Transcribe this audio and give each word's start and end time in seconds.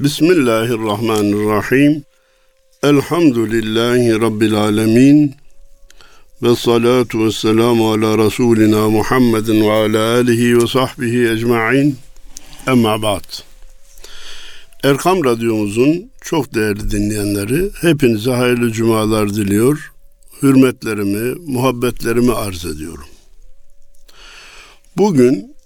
Bismillahirrahmanirrahim. 0.00 2.04
Elhamdülillahi 2.82 4.20
Rabbil 4.20 4.54
alemin. 4.54 5.34
Ve 6.42 6.56
salatu 6.56 7.24
ve 7.24 7.32
selamu 7.32 7.92
ala 7.92 8.18
Resulina 8.18 8.90
Muhammedin 8.90 9.60
ve 9.60 9.72
ala 9.72 10.14
alihi 10.14 10.58
ve 10.58 10.66
sahbihi 10.66 11.30
ecma'in. 11.30 11.96
Emma 12.66 13.02
ba'd. 13.02 13.24
Erkam 14.84 15.24
Radyomuzun 15.24 16.10
çok 16.20 16.54
değerli 16.54 16.90
dinleyenleri 16.90 17.70
hepinize 17.80 18.30
hayırlı 18.30 18.72
cumalar 18.72 19.34
diliyor. 19.34 19.92
Hürmetlerimi, 20.42 21.34
muhabbetlerimi 21.46 22.32
arz 22.32 22.64
ediyorum. 22.64 23.06
Bugün 24.96 25.56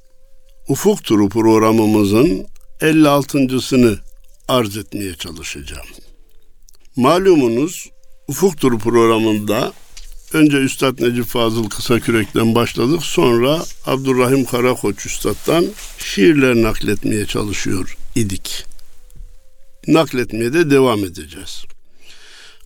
Ufuk 0.68 1.04
Turu 1.04 1.28
programımızın 1.28 2.46
56.sını 2.80 4.11
arz 4.52 4.76
etmeye 4.76 5.14
çalışacağım. 5.14 5.86
Malumunuz 6.96 7.90
Ufuk 8.29 8.60
Turu 8.60 8.79
programında 8.79 9.72
önce 10.32 10.56
Üstad 10.56 11.00
Necip 11.00 11.24
Fazıl 11.24 11.68
Kısakürek'ten 11.68 12.54
başladık. 12.54 13.02
Sonra 13.02 13.64
Abdurrahim 13.86 14.44
Karakoç 14.44 15.07
Üstad'dan 15.07 15.66
şiirler 15.98 16.54
nakletmeye 16.54 17.26
çalışıyor 17.26 17.96
idik. 18.14 18.64
Nakletmeye 19.86 20.52
de 20.52 20.71
devam 20.71 21.04
edeceğiz. 21.04 21.64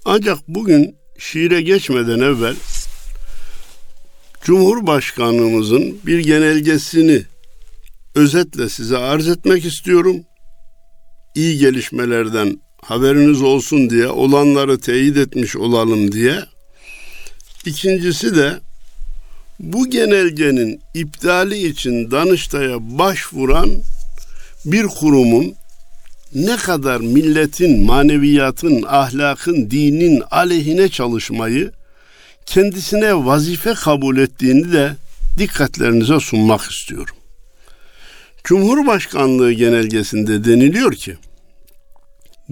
Ancak 0.05 0.39
bugün 0.49 0.97
şiire 1.19 1.63
geçmeden 1.63 2.21
evvel 2.21 2.57
Cumhurbaşkanlığımızın 4.45 5.99
bir 6.07 6.19
genelgesini 6.19 7.23
özetle 8.15 8.69
size 8.69 8.97
arz 8.97 9.29
etmek 9.29 9.65
istiyorum. 9.65 10.17
İyi 11.37 11.59
gelişmelerden 11.59 12.61
haberiniz 12.83 13.43
olsun 13.43 13.91
diye, 13.91 14.07
olanları 14.09 14.81
teyit 14.81 15.17
etmiş 15.17 15.57
olalım 15.57 16.13
diye. 16.13 16.41
İkincisi 17.67 18.37
de 18.37 18.61
bu 19.61 19.91
genelgenin 19.91 20.81
iptali 20.95 21.67
için 21.67 22.11
Danıştay'a 22.11 22.99
başvuran 22.99 23.71
bir 24.65 24.87
kurumun 24.87 25.55
ne 26.35 26.57
kadar 26.57 27.01
milletin, 27.01 27.85
maneviyatın, 27.85 28.83
ahlakın, 28.83 29.71
dinin 29.71 30.23
aleyhine 30.31 30.89
çalışmayı 30.89 31.71
kendisine 32.47 33.25
vazife 33.27 33.75
kabul 33.75 34.19
ettiğini 34.19 34.73
de 34.73 34.97
dikkatlerinize 35.39 36.21
sunmak 36.21 36.61
istiyorum. 36.61 37.17
Cumhurbaşkanlığı 38.45 39.53
genelgesinde 39.53 40.45
deniliyor 40.45 40.93
ki 40.93 41.17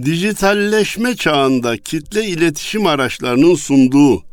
dijitalleşme 0.03 1.17
çağında 1.17 1.77
kitle 1.77 2.25
iletişim 2.25 2.87
araçlarının 2.87 3.55
sunduğu 3.55 4.25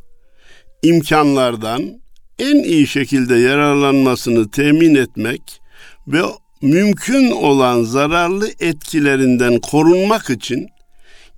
imkanlardan 0.83 2.01
en 2.39 2.63
iyi 2.63 2.87
şekilde 2.87 3.35
yararlanmasını 3.35 4.51
temin 4.51 4.95
etmek 4.95 5.61
ve 6.07 6.21
mümkün 6.61 7.31
olan 7.31 7.83
zararlı 7.83 8.49
etkilerinden 8.59 9.59
korunmak 9.59 10.29
için 10.29 10.67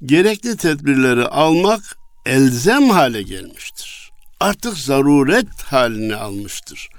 gerekli 0.05 0.57
tedbirleri 0.57 1.25
almak 1.25 1.97
elzem 2.25 2.89
hale 2.89 3.23
gelmiştir. 3.23 4.11
Artık 4.39 4.77
zaruret 4.77 5.61
halini 5.63 6.15
almıştır. 6.15 6.89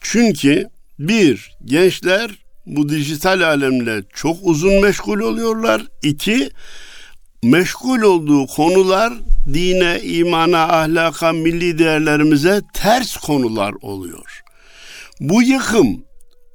Çünkü 0.00 0.68
bir, 0.98 1.52
gençler 1.64 2.30
bu 2.66 2.88
dijital 2.88 3.40
alemle 3.40 4.02
çok 4.14 4.36
uzun 4.42 4.80
meşgul 4.80 5.20
oluyorlar. 5.20 5.86
İki, 6.02 6.50
meşgul 7.42 8.02
olduğu 8.02 8.46
konular 8.46 9.12
dine, 9.54 10.00
imana, 10.02 10.62
ahlaka, 10.62 11.32
milli 11.32 11.78
değerlerimize 11.78 12.62
ters 12.74 13.16
konular 13.16 13.74
oluyor. 13.82 14.42
Bu 15.20 15.42
yıkım 15.42 16.04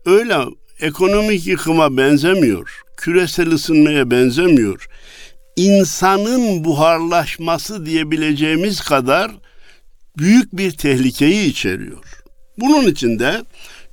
öyle 0.05 0.37
ekonomik 0.79 1.47
yıkıma 1.47 1.97
benzemiyor. 1.97 2.81
Küresel 2.97 3.51
ısınmaya 3.51 4.11
benzemiyor. 4.11 4.87
İnsanın 5.55 6.63
buharlaşması 6.63 7.85
diyebileceğimiz 7.85 8.81
kadar 8.81 9.31
büyük 10.17 10.57
bir 10.57 10.71
tehlikeyi 10.71 11.49
içeriyor. 11.49 12.23
Bunun 12.57 12.87
için 12.87 13.19
de 13.19 13.43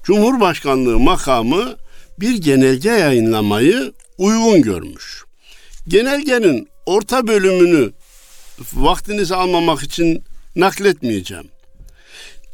Cumhurbaşkanlığı 0.05 0.99
makamı 0.99 1.77
bir 2.21 2.35
genelge 2.35 2.91
yayınlamayı 2.91 3.93
uygun 4.19 4.63
görmüş. 4.63 5.25
Genelgenin 5.89 6.69
orta 6.87 7.27
bölümünü 7.27 7.93
vaktinizi 8.75 9.35
almamak 9.35 9.83
için 9.83 10.25
nakletmeyeceğim. 10.57 11.49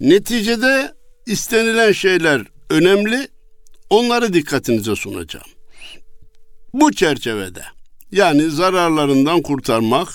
Neticede 0.01 0.95
istenilen 1.27 1.93
şeyler 1.93 2.43
önemli. 2.71 3.29
Onları 3.91 4.33
dikkatinize 4.33 4.97
sunacağım. 4.97 5.47
Bu 6.75 6.93
çerçevede 6.93 7.63
yani 8.13 8.51
zararlarından 8.51 9.43
kurtarmak, 9.43 10.09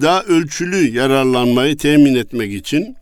daha 0.00 0.22
ölçülü 0.22 0.96
yararlanmayı 0.96 1.76
temin 1.76 2.14
etmek 2.14 2.52
için 2.52 2.96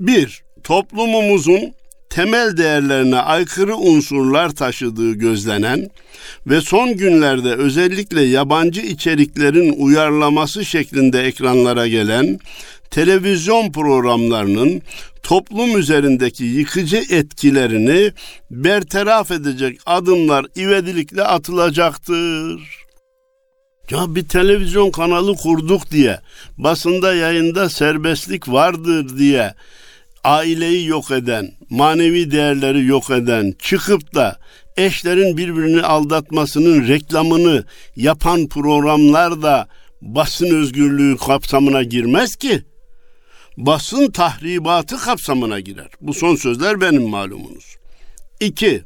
bir, 0.00 0.42
toplumumuzun 0.64 1.74
temel 2.10 2.56
değerlerine 2.56 3.16
aykırı 3.16 3.76
unsurlar 3.76 4.50
taşıdığı 4.50 5.12
gözlenen 5.12 5.90
ve 6.46 6.60
son 6.60 6.96
günlerde 6.96 7.54
özellikle 7.54 8.22
yabancı 8.22 8.80
içeriklerin 8.80 9.72
uyarlaması 9.72 10.64
şeklinde 10.64 11.22
ekranlara 11.22 11.88
gelen 11.88 12.38
televizyon 12.90 13.72
programlarının 13.72 14.82
toplum 15.22 15.78
üzerindeki 15.78 16.44
yıkıcı 16.44 16.96
etkilerini 16.96 18.12
bertaraf 18.50 19.30
edecek 19.30 19.80
adımlar 19.86 20.46
ivedilikle 20.56 21.22
atılacaktır. 21.22 22.60
Ya 23.90 24.14
bir 24.14 24.28
televizyon 24.28 24.90
kanalı 24.90 25.36
kurduk 25.36 25.90
diye, 25.90 26.20
basında 26.58 27.14
yayında 27.14 27.68
serbestlik 27.68 28.48
vardır 28.48 29.18
diye 29.18 29.54
aileyi 30.24 30.86
yok 30.86 31.10
eden, 31.10 31.52
manevi 31.70 32.30
değerleri 32.30 32.86
yok 32.86 33.10
eden, 33.10 33.54
çıkıp 33.58 34.14
da 34.14 34.38
eşlerin 34.76 35.36
birbirini 35.36 35.82
aldatmasının 35.82 36.88
reklamını 36.88 37.64
yapan 37.96 38.48
programlar 38.48 39.42
da 39.42 39.68
basın 40.02 40.54
özgürlüğü 40.54 41.16
kapsamına 41.16 41.82
girmez 41.82 42.36
ki. 42.36 42.62
Basın 43.56 44.10
tahribatı 44.10 44.98
kapsamına 44.98 45.60
girer. 45.60 45.88
Bu 46.00 46.14
son 46.14 46.36
sözler 46.36 46.80
benim 46.80 47.08
malumunuz. 47.08 47.76
İki, 48.40 48.82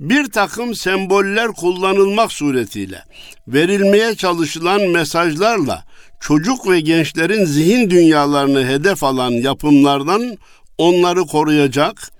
bir 0.00 0.30
takım 0.30 0.74
semboller 0.74 1.48
kullanılmak 1.48 2.32
suretiyle 2.32 3.04
verilmeye 3.48 4.14
çalışılan 4.14 4.82
mesajlarla 4.82 5.84
çocuk 6.20 6.68
ve 6.70 6.80
gençlerin 6.80 7.44
zihin 7.44 7.90
dünyalarını 7.90 8.66
hedef 8.66 9.04
alan 9.04 9.30
yapımlardan 9.30 10.38
onları 10.78 11.20
koruyacak, 11.20 12.12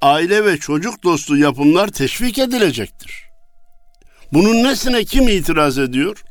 aile 0.00 0.44
ve 0.44 0.56
çocuk 0.56 1.04
dostu 1.04 1.36
yapımlar 1.36 1.88
teşvik 1.88 2.38
edilecektir. 2.38 3.12
Bunun 4.32 4.64
nesine 4.64 5.04
kim 5.04 5.28
itiraz 5.28 5.78
ediyor? 5.78 6.24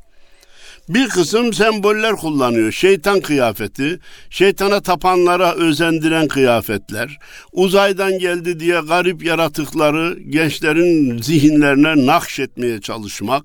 Bir 0.89 1.09
kısım 1.09 1.53
semboller 1.53 2.15
kullanıyor. 2.15 2.71
Şeytan 2.71 3.21
kıyafeti, 3.21 3.99
şeytana 4.29 4.81
tapanlara 4.81 5.53
özendiren 5.53 6.27
kıyafetler, 6.27 7.17
uzaydan 7.51 8.19
geldi 8.19 8.59
diye 8.59 8.79
garip 8.79 9.23
yaratıkları 9.23 10.19
gençlerin 10.19 11.21
zihinlerine 11.21 12.05
nakşetmeye 12.05 12.81
çalışmak, 12.81 13.43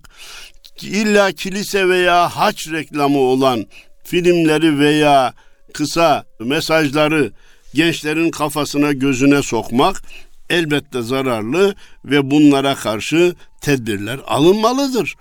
illa 0.83 1.33
kilise 1.33 1.89
veya 1.89 2.29
haç 2.29 2.71
reklamı 2.71 3.19
olan 3.19 3.67
filmleri 4.05 4.79
veya 4.79 5.35
kısa 5.73 6.25
mesajları 6.41 7.33
gençlerin 7.75 8.31
kafasına 8.31 8.93
gözüne 8.93 9.43
sokmak 9.43 10.03
elbette 10.51 11.03
zararlı 11.03 11.75
ve 12.05 12.31
bunlara 12.31 12.75
karşı 12.75 13.35
tedbirler 13.61 14.21
alınmalıdır. 14.27 15.15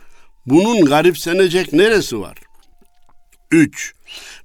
Bunun 0.45 0.85
garipsenecek 0.85 1.73
neresi 1.73 2.19
var? 2.19 2.37
3. 3.51 3.93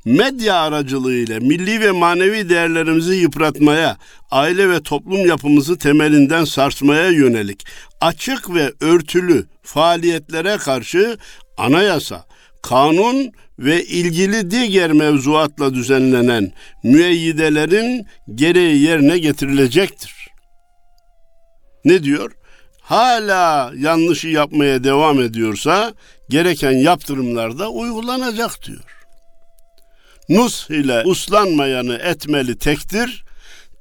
Medya 0.05 0.57
aracılığıyla 0.57 1.41
milli 1.41 1.81
ve 1.81 1.91
manevi 1.91 2.49
değerlerimizi 2.49 3.15
yıpratmaya, 3.15 3.97
aile 4.31 4.69
ve 4.69 4.83
toplum 4.83 5.27
yapımızı 5.27 5.79
temelinden 5.79 6.45
sarsmaya 6.45 7.09
yönelik 7.11 7.67
açık 8.01 8.55
ve 8.55 8.73
örtülü 8.81 9.47
faaliyetlere 9.63 10.57
karşı 10.57 11.19
anayasa, 11.57 12.27
kanun 12.63 13.33
ve 13.59 13.85
ilgili 13.85 14.51
diğer 14.51 14.93
mevzuatla 14.93 15.75
düzenlenen 15.75 16.53
müeyyidelerin 16.83 18.07
gereği 18.35 18.83
yerine 18.83 19.19
getirilecektir. 19.19 20.29
Ne 21.85 22.03
diyor? 22.03 22.33
Hala 22.89 23.73
yanlışı 23.77 24.29
yapmaya 24.29 24.85
devam 24.85 25.21
ediyorsa 25.21 25.95
gereken 26.29 26.73
yaptırımlar 26.73 27.59
da 27.59 27.71
uygulanacak 27.71 28.67
diyor. 28.67 28.85
Nus 30.29 30.71
ile 30.71 31.03
uslanmayanı 31.05 31.95
etmeli 31.95 32.59
tektir, 32.59 33.25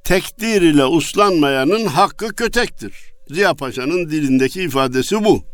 tekdir 0.04 0.62
ile 0.62 0.84
uslanmayanın 0.84 1.86
hakkı 1.86 2.28
kötektir. 2.28 2.94
Ziya 3.28 3.54
Paşa'nın 3.54 4.10
dilindeki 4.10 4.62
ifadesi 4.62 5.24
bu. 5.24 5.44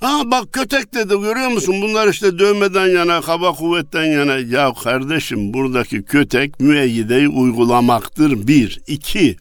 Ha 0.00 0.22
bak 0.24 0.52
kötek 0.52 0.94
dedi 0.94 1.14
görüyor 1.20 1.48
musun? 1.48 1.82
Bunlar 1.82 2.08
işte 2.08 2.38
dövmeden 2.38 2.86
yana, 2.86 3.20
kaba 3.20 3.52
kuvvetten 3.52 4.04
yana. 4.04 4.36
Ya 4.36 4.72
kardeşim 4.84 5.54
buradaki 5.54 6.02
kötek 6.02 6.60
müeyyideyi 6.60 7.28
uygulamaktır. 7.28 8.48
Bir. 8.48 8.80
iki. 8.86 9.36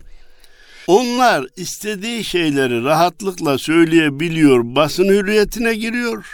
Onlar 0.88 1.46
istediği 1.56 2.24
şeyleri 2.24 2.84
rahatlıkla 2.84 3.58
söyleyebiliyor, 3.58 4.62
basın 4.64 5.06
hürriyetine 5.06 5.76
giriyor. 5.76 6.26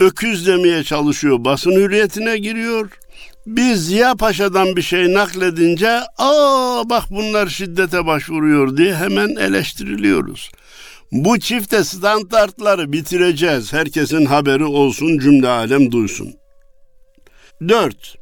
Öküz 0.00 0.46
demeye 0.46 0.84
çalışıyor, 0.84 1.44
basın 1.44 1.72
hürriyetine 1.72 2.38
giriyor. 2.38 2.90
Biz 3.46 3.86
Ziya 3.86 4.14
Paşa'dan 4.14 4.76
bir 4.76 4.82
şey 4.82 5.14
nakledince, 5.14 6.00
aa 6.18 6.82
bak 6.90 7.04
bunlar 7.10 7.46
şiddete 7.48 8.06
başvuruyor 8.06 8.76
diye 8.76 8.94
hemen 8.94 9.28
eleştiriliyoruz. 9.28 10.50
Bu 11.12 11.40
çifte 11.40 11.84
standartları 11.84 12.92
bitireceğiz. 12.92 13.72
Herkesin 13.72 14.26
haberi 14.26 14.64
olsun, 14.64 15.18
cümle 15.18 15.48
alem 15.48 15.92
duysun. 15.92 16.34
4. 17.68 18.16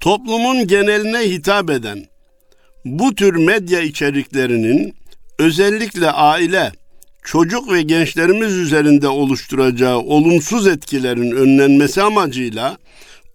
Toplumun 0.00 0.66
geneline 0.66 1.18
hitap 1.18 1.70
eden 1.70 2.06
bu 2.86 3.14
tür 3.14 3.36
medya 3.36 3.80
içeriklerinin 3.80 4.94
özellikle 5.38 6.10
aile, 6.10 6.72
çocuk 7.24 7.72
ve 7.72 7.82
gençlerimiz 7.82 8.52
üzerinde 8.52 9.08
oluşturacağı 9.08 9.98
olumsuz 9.98 10.66
etkilerin 10.66 11.30
önlenmesi 11.30 12.02
amacıyla 12.02 12.76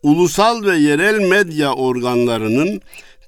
ulusal 0.04 0.64
ve 0.64 0.78
yerel 0.78 1.20
medya 1.20 1.74
organlarının 1.74 2.82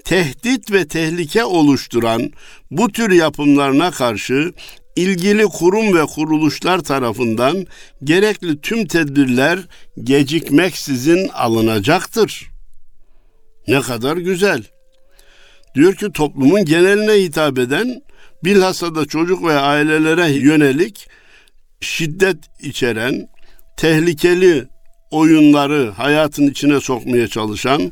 tehdit 0.06 0.72
ve 0.72 0.88
tehlike 0.88 1.44
oluşturan 1.44 2.32
bu 2.72 2.92
tür 2.92 3.12
yapımlarına 3.12 3.92
karşı 3.92 4.54
ilgili 4.96 5.44
kurum 5.44 5.98
ve 5.98 6.06
kuruluşlar 6.06 6.80
tarafından 6.80 7.68
gerekli 8.04 8.62
tüm 8.62 8.88
tedbirler 8.88 9.60
gecikmeksizin 10.04 11.30
alınacaktır. 11.30 12.50
Ne 13.68 13.82
kadar 13.82 14.18
güzel. 14.18 14.73
Diyor 15.76 15.96
ki 15.96 16.12
toplumun 16.12 16.66
geneline 16.66 17.24
hitap 17.24 17.60
eden 17.60 18.02
bilhassa 18.44 18.96
da 18.96 19.06
çocuk 19.06 19.46
ve 19.46 19.54
ailelere 19.54 20.32
yönelik 20.32 21.08
şiddet 21.82 22.38
içeren, 22.60 23.28
tehlikeli 23.78 24.68
oyunları 25.12 25.92
hayatın 25.92 26.48
içine 26.48 26.80
sokmaya 26.80 27.28
çalışan, 27.28 27.92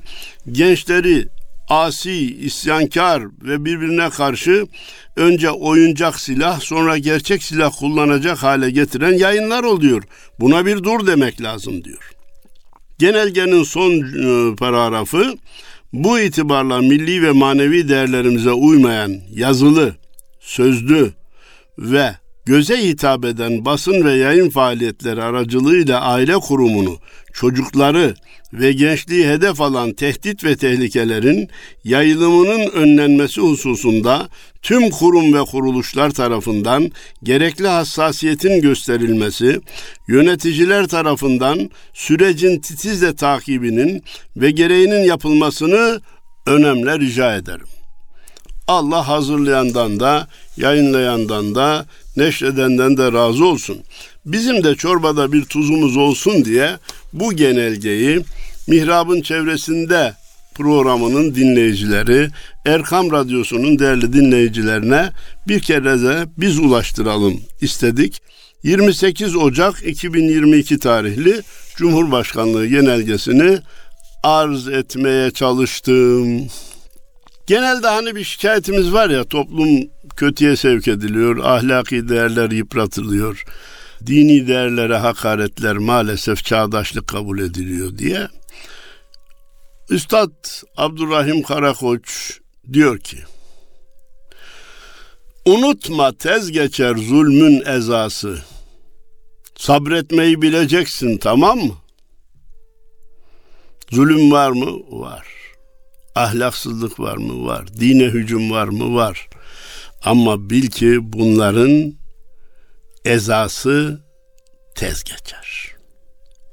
gençleri 0.52 1.28
asi, 1.70 2.36
isyankar 2.36 3.24
ve 3.42 3.66
birbirine 3.66 4.10
karşı 4.10 4.68
önce 5.16 5.52
oyuncak 5.52 6.20
silah 6.20 6.60
sonra 6.60 6.98
gerçek 6.98 7.44
silah 7.44 7.72
kullanacak 7.80 8.44
hale 8.44 8.72
getiren 8.72 9.14
yayınlar 9.14 9.64
oluyor. 9.64 10.04
Buna 10.40 10.66
bir 10.66 10.84
dur 10.84 11.08
demek 11.08 11.42
lazım 11.42 11.84
diyor. 11.84 12.12
Genelgenin 13.00 13.64
son 13.64 13.92
e, 13.92 14.56
paragrafı 14.56 15.36
bu 15.94 16.20
itibarla 16.20 16.82
milli 16.82 17.24
ve 17.24 17.32
manevi 17.32 17.90
değerlerimize 17.90 18.52
uymayan 18.52 19.22
yazılı, 19.32 19.96
sözlü 20.40 21.12
ve 21.78 22.16
göze 22.46 22.88
hitap 22.88 23.26
eden 23.26 23.66
basın 23.66 24.06
ve 24.06 24.14
yayın 24.14 24.50
faaliyetleri 24.50 25.24
aracılığıyla 25.24 26.02
aile 26.02 26.34
kurumunu, 26.34 26.98
çocukları 27.34 28.16
ve 28.54 28.74
gençliği 28.74 29.28
hedef 29.28 29.62
alan 29.62 29.94
tehdit 29.94 30.44
ve 30.44 30.56
tehlikelerin 30.56 31.50
yayılımının 31.84 32.72
önlenmesi 32.72 33.42
hususunda 33.42 34.30
tüm 34.62 34.90
kurum 34.90 35.34
ve 35.34 35.42
kuruluşlar 35.42 36.10
tarafından 36.10 36.92
gerekli 37.24 37.68
hassasiyetin 37.68 38.62
gösterilmesi, 38.62 39.62
yöneticiler 40.08 40.88
tarafından 40.88 41.70
sürecin 41.94 42.60
titizle 42.60 43.16
takibinin 43.16 44.04
ve 44.38 44.52
gereğinin 44.52 45.04
yapılmasını 45.04 46.02
önemli 46.48 47.00
rica 47.00 47.36
ederim. 47.36 47.68
Allah 48.68 49.08
hazırlayandan 49.08 50.00
da, 50.00 50.28
yayınlayandan 50.58 51.56
da, 51.56 51.86
neşredenden 52.18 52.98
de 52.98 53.12
razı 53.12 53.46
olsun. 53.46 53.78
Bizim 54.26 54.64
de 54.64 54.76
çorbada 54.76 55.32
bir 55.32 55.46
tuzumuz 55.46 55.98
olsun 55.98 56.46
diye 56.46 56.70
bu 57.14 57.34
genelgeyi 57.34 58.20
Mihrab'ın 58.68 59.22
çevresinde 59.22 60.14
programının 60.56 61.36
dinleyicileri, 61.36 62.30
Erkam 62.66 63.12
Radyosu'nun 63.12 63.80
değerli 63.80 64.14
dinleyicilerine 64.14 65.10
bir 65.48 65.60
kere 65.60 66.02
de 66.02 66.26
biz 66.38 66.60
ulaştıralım 66.60 67.42
istedik. 67.62 68.22
28 68.64 69.36
Ocak 69.36 69.88
2022 69.88 70.80
tarihli 70.80 71.42
Cumhurbaşkanlığı 71.76 72.68
genelgesini 72.68 73.60
arz 74.24 74.68
etmeye 74.68 75.32
çalıştım. 75.32 76.48
Genelde 77.52 77.88
hani 77.88 78.16
bir 78.16 78.24
şikayetimiz 78.24 78.94
var 78.94 79.10
ya 79.10 79.24
toplum 79.24 79.90
kötüye 80.16 80.56
sevk 80.56 80.88
ediliyor, 80.88 81.38
ahlaki 81.38 82.10
değerler 82.10 82.52
yıpratılıyor, 82.52 83.44
dini 84.06 84.48
değerlere 84.48 84.98
hakaretler 84.98 85.78
maalesef 85.78 86.46
çağdaşlık 86.46 87.08
kabul 87.08 87.40
ediliyor 87.40 87.98
diye. 87.98 88.28
Üstad 89.90 90.32
Abdurrahim 90.78 91.44
Karakoç 91.44 92.40
diyor 92.74 93.00
ki, 93.00 93.18
Unutma 95.46 96.18
tez 96.18 96.52
geçer 96.52 96.96
zulmün 96.96 97.64
ezası. 97.66 98.42
Sabretmeyi 99.58 100.42
bileceksin 100.42 101.18
tamam 101.18 101.60
mı? 101.60 101.74
Zulüm 103.92 104.32
var 104.32 104.52
mı? 104.52 104.72
Var. 104.90 105.41
Ahlaksızlık 106.16 107.00
var 107.00 107.18
mı? 107.18 107.46
Var. 107.46 107.68
Dine 107.80 108.04
hücum 108.04 108.52
var 108.52 108.68
mı? 108.68 108.96
Var. 108.96 109.30
Ama 110.04 110.50
bil 110.50 110.68
ki 110.68 110.98
bunların 111.02 111.94
ezası 113.06 114.06
tez 114.76 115.04
geçer. 115.04 115.76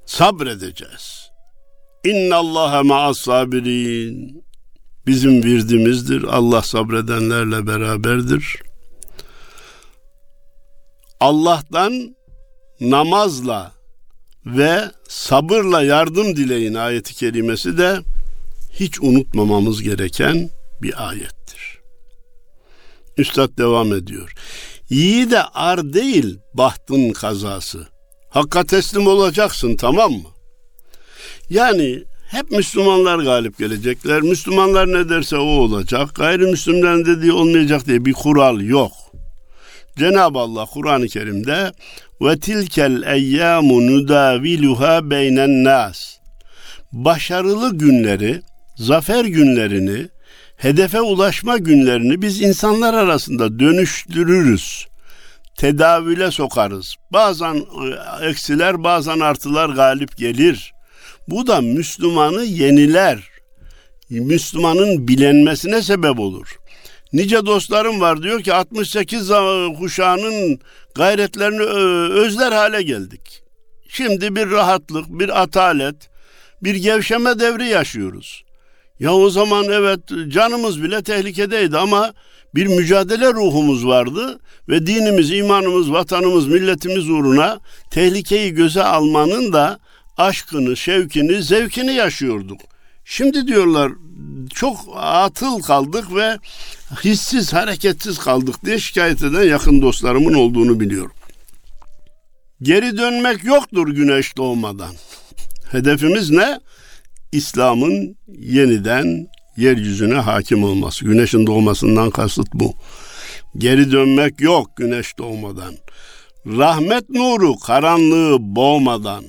Sabredeceğiz. 0.06 1.30
İnna 2.04 2.36
Allaha 2.36 2.82
ma'as 2.82 3.18
sabirin. 3.18 4.44
Bizim 5.06 5.44
virdimizdir. 5.44 6.22
Allah 6.22 6.62
sabredenlerle 6.62 7.66
beraberdir. 7.66 8.62
Allah'tan 11.20 12.16
namazla 12.80 13.72
ve 14.46 14.90
sabırla 15.08 15.82
yardım 15.82 16.36
dileyin 16.36 16.74
ayeti 16.74 17.14
kerimesi 17.14 17.78
de 17.78 18.00
hiç 18.72 19.00
unutmamamız 19.00 19.82
gereken 19.82 20.50
bir 20.82 21.08
ayettir. 21.08 21.78
Üstad 23.16 23.58
devam 23.58 23.92
ediyor. 23.92 24.32
İyi 24.90 25.30
de 25.30 25.42
ar 25.42 25.92
değil 25.92 26.38
bahtın 26.54 27.10
kazası. 27.10 27.86
Hakka 28.30 28.64
teslim 28.64 29.06
olacaksın 29.06 29.76
tamam 29.76 30.12
mı? 30.12 30.28
Yani 31.50 32.04
hep 32.30 32.50
Müslümanlar 32.50 33.18
galip 33.18 33.58
gelecekler. 33.58 34.20
Müslümanlar 34.20 34.86
ne 34.86 35.08
derse 35.08 35.36
o 35.36 35.42
olacak. 35.42 36.14
Gayrimüslimlerin 36.14 37.04
dediği 37.04 37.32
olmayacak 37.32 37.86
diye 37.86 38.04
bir 38.04 38.12
kural 38.12 38.60
yok. 38.60 38.92
Cenab-ı 39.98 40.38
Allah 40.38 40.66
Kur'an-ı 40.66 41.08
Kerim'de 41.08 41.72
ve 42.20 42.38
tilkel 42.38 43.02
eyyamu 43.02 43.86
nudaviluha 43.86 45.10
beynen 45.10 45.64
nas. 45.64 46.18
Başarılı 46.92 47.78
günleri, 47.78 48.42
zafer 48.78 49.24
günlerini, 49.24 50.08
hedefe 50.56 51.00
ulaşma 51.00 51.58
günlerini 51.58 52.22
biz 52.22 52.42
insanlar 52.42 52.94
arasında 52.94 53.58
dönüştürürüz. 53.58 54.86
Tedavüle 55.56 56.30
sokarız. 56.30 56.94
Bazen 57.12 57.54
e, 57.54 58.26
eksiler, 58.28 58.84
bazen 58.84 59.20
artılar 59.20 59.68
galip 59.68 60.16
gelir. 60.16 60.74
Bu 61.28 61.46
da 61.46 61.60
Müslümanı 61.60 62.44
yeniler. 62.44 63.18
Müslümanın 64.10 65.08
bilenmesine 65.08 65.82
sebep 65.82 66.18
olur. 66.18 66.58
Nice 67.12 67.46
dostlarım 67.46 68.00
var 68.00 68.22
diyor 68.22 68.42
ki 68.42 68.54
68 68.54 69.28
kuşağının 69.78 70.60
gayretlerini 70.94 71.62
özler 72.12 72.52
hale 72.52 72.82
geldik. 72.82 73.42
Şimdi 73.88 74.36
bir 74.36 74.50
rahatlık, 74.50 75.08
bir 75.08 75.42
atalet, 75.42 75.96
bir 76.62 76.74
gevşeme 76.74 77.38
devri 77.38 77.66
yaşıyoruz. 77.66 78.44
Ya 79.00 79.14
o 79.14 79.30
zaman 79.30 79.64
evet 79.64 80.00
canımız 80.28 80.82
bile 80.82 81.02
tehlikedeydi 81.02 81.78
ama 81.78 82.12
bir 82.54 82.66
mücadele 82.66 83.32
ruhumuz 83.32 83.86
vardı 83.86 84.38
ve 84.68 84.86
dinimiz, 84.86 85.30
imanımız, 85.30 85.92
vatanımız, 85.92 86.48
milletimiz 86.48 87.10
uğruna 87.10 87.60
tehlikeyi 87.90 88.54
göze 88.54 88.82
almanın 88.82 89.52
da 89.52 89.78
aşkını, 90.16 90.76
şevkini, 90.76 91.42
zevkini 91.42 91.94
yaşıyorduk. 91.94 92.60
Şimdi 93.04 93.46
diyorlar 93.46 93.92
çok 94.54 94.76
atıl 94.96 95.62
kaldık 95.62 96.14
ve 96.14 96.38
hissiz, 97.04 97.52
hareketsiz 97.52 98.18
kaldık 98.18 98.64
diye 98.64 98.78
şikayet 98.78 99.22
eden 99.22 99.42
yakın 99.42 99.82
dostlarımın 99.82 100.34
olduğunu 100.34 100.80
biliyorum. 100.80 101.12
Geri 102.62 102.98
dönmek 102.98 103.44
yoktur 103.44 103.88
güneş 103.88 104.36
doğmadan. 104.36 104.94
Hedefimiz 105.70 106.30
ne? 106.30 106.60
İslam'ın 107.32 108.16
yeniden 108.38 109.28
yeryüzüne 109.56 110.14
hakim 110.14 110.64
olması. 110.64 111.04
Güneşin 111.04 111.46
doğmasından 111.46 112.10
kasıt 112.10 112.48
bu. 112.54 112.74
Geri 113.58 113.92
dönmek 113.92 114.40
yok 114.40 114.76
güneş 114.76 115.18
doğmadan. 115.18 115.74
Rahmet 116.46 117.10
nuru 117.10 117.58
karanlığı 117.58 118.36
boğmadan. 118.40 119.24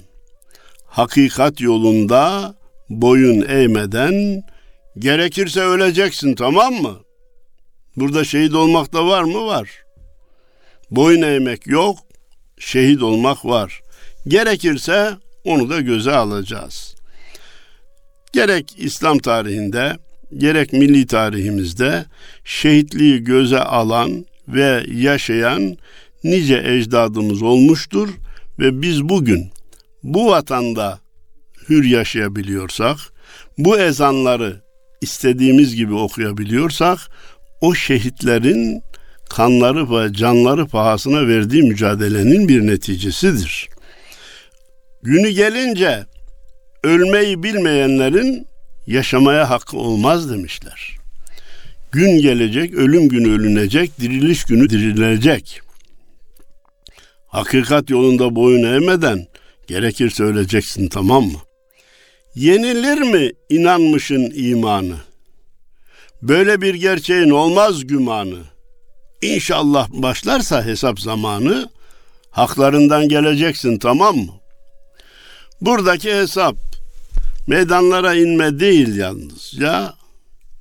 Hakikat 0.85 1.61
yolunda 1.61 2.55
boyun 2.89 3.41
eğmeden 3.49 4.43
gerekirse 4.97 5.61
öleceksin 5.61 6.35
tamam 6.35 6.73
mı? 6.73 6.95
Burada 7.95 8.23
şehit 8.23 8.53
olmak 8.53 8.93
da 8.93 9.07
var 9.07 9.23
mı? 9.23 9.45
Var. 9.45 9.69
Boyun 10.91 11.21
eğmek 11.21 11.67
yok, 11.67 11.99
şehit 12.59 13.03
olmak 13.03 13.45
var. 13.45 13.81
Gerekirse 14.27 15.11
onu 15.45 15.69
da 15.69 15.81
göze 15.81 16.11
alacağız. 16.11 16.88
Gerek 18.33 18.75
İslam 18.77 19.19
tarihinde, 19.19 19.97
gerek 20.37 20.73
milli 20.73 21.07
tarihimizde 21.07 22.05
şehitliği 22.43 23.23
göze 23.23 23.59
alan 23.59 24.25
ve 24.47 24.83
yaşayan 24.93 25.77
nice 26.23 26.63
ecdadımız 26.65 27.41
olmuştur 27.41 28.09
ve 28.59 28.81
biz 28.81 29.03
bugün 29.03 29.51
bu 30.03 30.27
vatanda 30.27 30.99
hür 31.69 31.83
yaşayabiliyorsak, 31.83 32.97
bu 33.57 33.77
ezanları 33.79 34.61
istediğimiz 35.01 35.75
gibi 35.75 35.93
okuyabiliyorsak, 35.93 36.99
o 37.61 37.73
şehitlerin 37.73 38.81
kanları 39.29 39.91
ve 39.91 40.13
canları 40.13 40.67
pahasına 40.67 41.27
verdiği 41.27 41.63
mücadelenin 41.63 42.47
bir 42.47 42.67
neticesidir. 42.67 43.69
Günü 45.03 45.29
gelince 45.29 46.05
ölmeyi 46.83 47.43
bilmeyenlerin 47.43 48.47
yaşamaya 48.87 49.49
hakkı 49.49 49.77
olmaz 49.77 50.29
demişler. 50.29 50.97
Gün 51.91 52.21
gelecek, 52.21 52.73
ölüm 52.73 53.09
günü 53.09 53.31
ölünecek, 53.31 53.99
diriliş 53.99 54.43
günü 54.43 54.69
dirilecek. 54.69 55.61
Hakikat 57.27 57.89
yolunda 57.89 58.35
boyun 58.35 58.63
eğmeden 58.63 59.27
gerekirse 59.67 60.23
öleceksin 60.23 60.87
tamam 60.87 61.23
mı? 61.23 61.39
Yenilir 62.35 62.97
mi 62.97 63.31
inanmışın 63.49 64.31
imanı? 64.35 64.95
Böyle 66.21 66.61
bir 66.61 66.73
gerçeğin 66.73 67.29
olmaz 67.29 67.87
gümanı. 67.87 68.39
İnşallah 69.21 69.89
başlarsa 69.89 70.65
hesap 70.65 70.99
zamanı 70.99 71.69
haklarından 72.31 73.09
geleceksin 73.09 73.79
tamam 73.79 74.17
mı? 74.17 74.33
Buradaki 75.61 76.15
hesap 76.15 76.68
meydanlara 77.49 78.15
inme 78.15 78.59
değil 78.59 78.97
yalnız. 78.97 79.53
Ya 79.57 79.93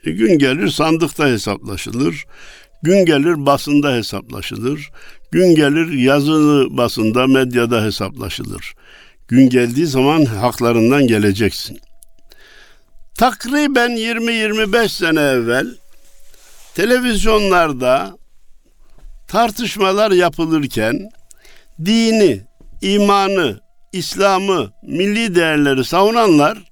e, 0.04 0.10
gün 0.10 0.38
gelir 0.38 0.68
sandıkta 0.68 1.26
hesaplaşılır. 1.26 2.24
Gün 2.82 3.04
gelir 3.04 3.46
basında 3.46 3.92
hesaplaşılır. 3.92 4.90
Gün 5.32 5.54
gelir 5.54 5.92
yazılı 5.92 6.76
basında, 6.76 7.26
medyada 7.26 7.84
hesaplaşılır. 7.84 8.74
Gün 9.28 9.50
geldiği 9.50 9.86
zaman 9.86 10.24
haklarından 10.24 11.06
geleceksin. 11.06 11.78
Takriben 13.18 13.90
20-25 13.90 14.88
sene 14.88 15.20
evvel 15.20 15.66
televizyonlarda 16.74 18.16
tartışmalar 19.28 20.10
yapılırken 20.10 21.10
dini, 21.84 22.40
imanı, 22.82 23.60
İslam'ı, 23.92 24.72
milli 24.82 25.34
değerleri 25.34 25.84
savunanlar 25.84 26.68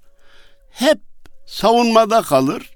hep 0.76 0.98
savunmada 1.46 2.22
kalır. 2.22 2.70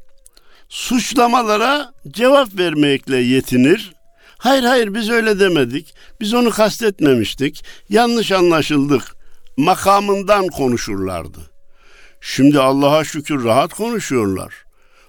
Suçlamalara 0.68 1.92
cevap 2.08 2.58
vermekle 2.58 3.16
yetinir. 3.16 3.92
Hayır 4.38 4.62
hayır 4.62 4.94
biz 4.94 5.10
öyle 5.10 5.40
demedik. 5.40 5.94
Biz 6.20 6.34
onu 6.34 6.50
kastetmemiştik. 6.50 7.64
Yanlış 7.88 8.32
anlaşıldık 8.32 9.16
makamından 9.56 10.46
konuşurlardı. 10.46 11.50
Şimdi 12.20 12.60
Allah'a 12.60 13.04
şükür 13.04 13.44
rahat 13.44 13.74
konuşuyorlar. 13.74 14.54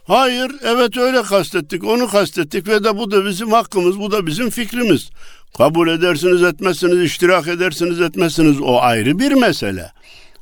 Hayır, 0.04 0.52
evet 0.64 0.98
öyle 0.98 1.22
kastettik, 1.22 1.84
onu 1.84 2.08
kastettik 2.08 2.68
ve 2.68 2.84
de 2.84 2.98
bu 2.98 3.12
da 3.12 3.26
bizim 3.26 3.52
hakkımız, 3.52 4.00
bu 4.00 4.12
da 4.12 4.28
bizim 4.28 4.50
fikrimiz. 4.50 5.10
Kabul 5.58 5.88
edersiniz, 5.88 6.44
etmezsiniz, 6.44 7.02
iştirak 7.02 7.48
edersiniz, 7.48 8.02
etmezsiniz 8.02 8.62
o 8.62 8.80
ayrı 8.80 9.20
bir 9.20 9.32
mesele. 9.32 9.92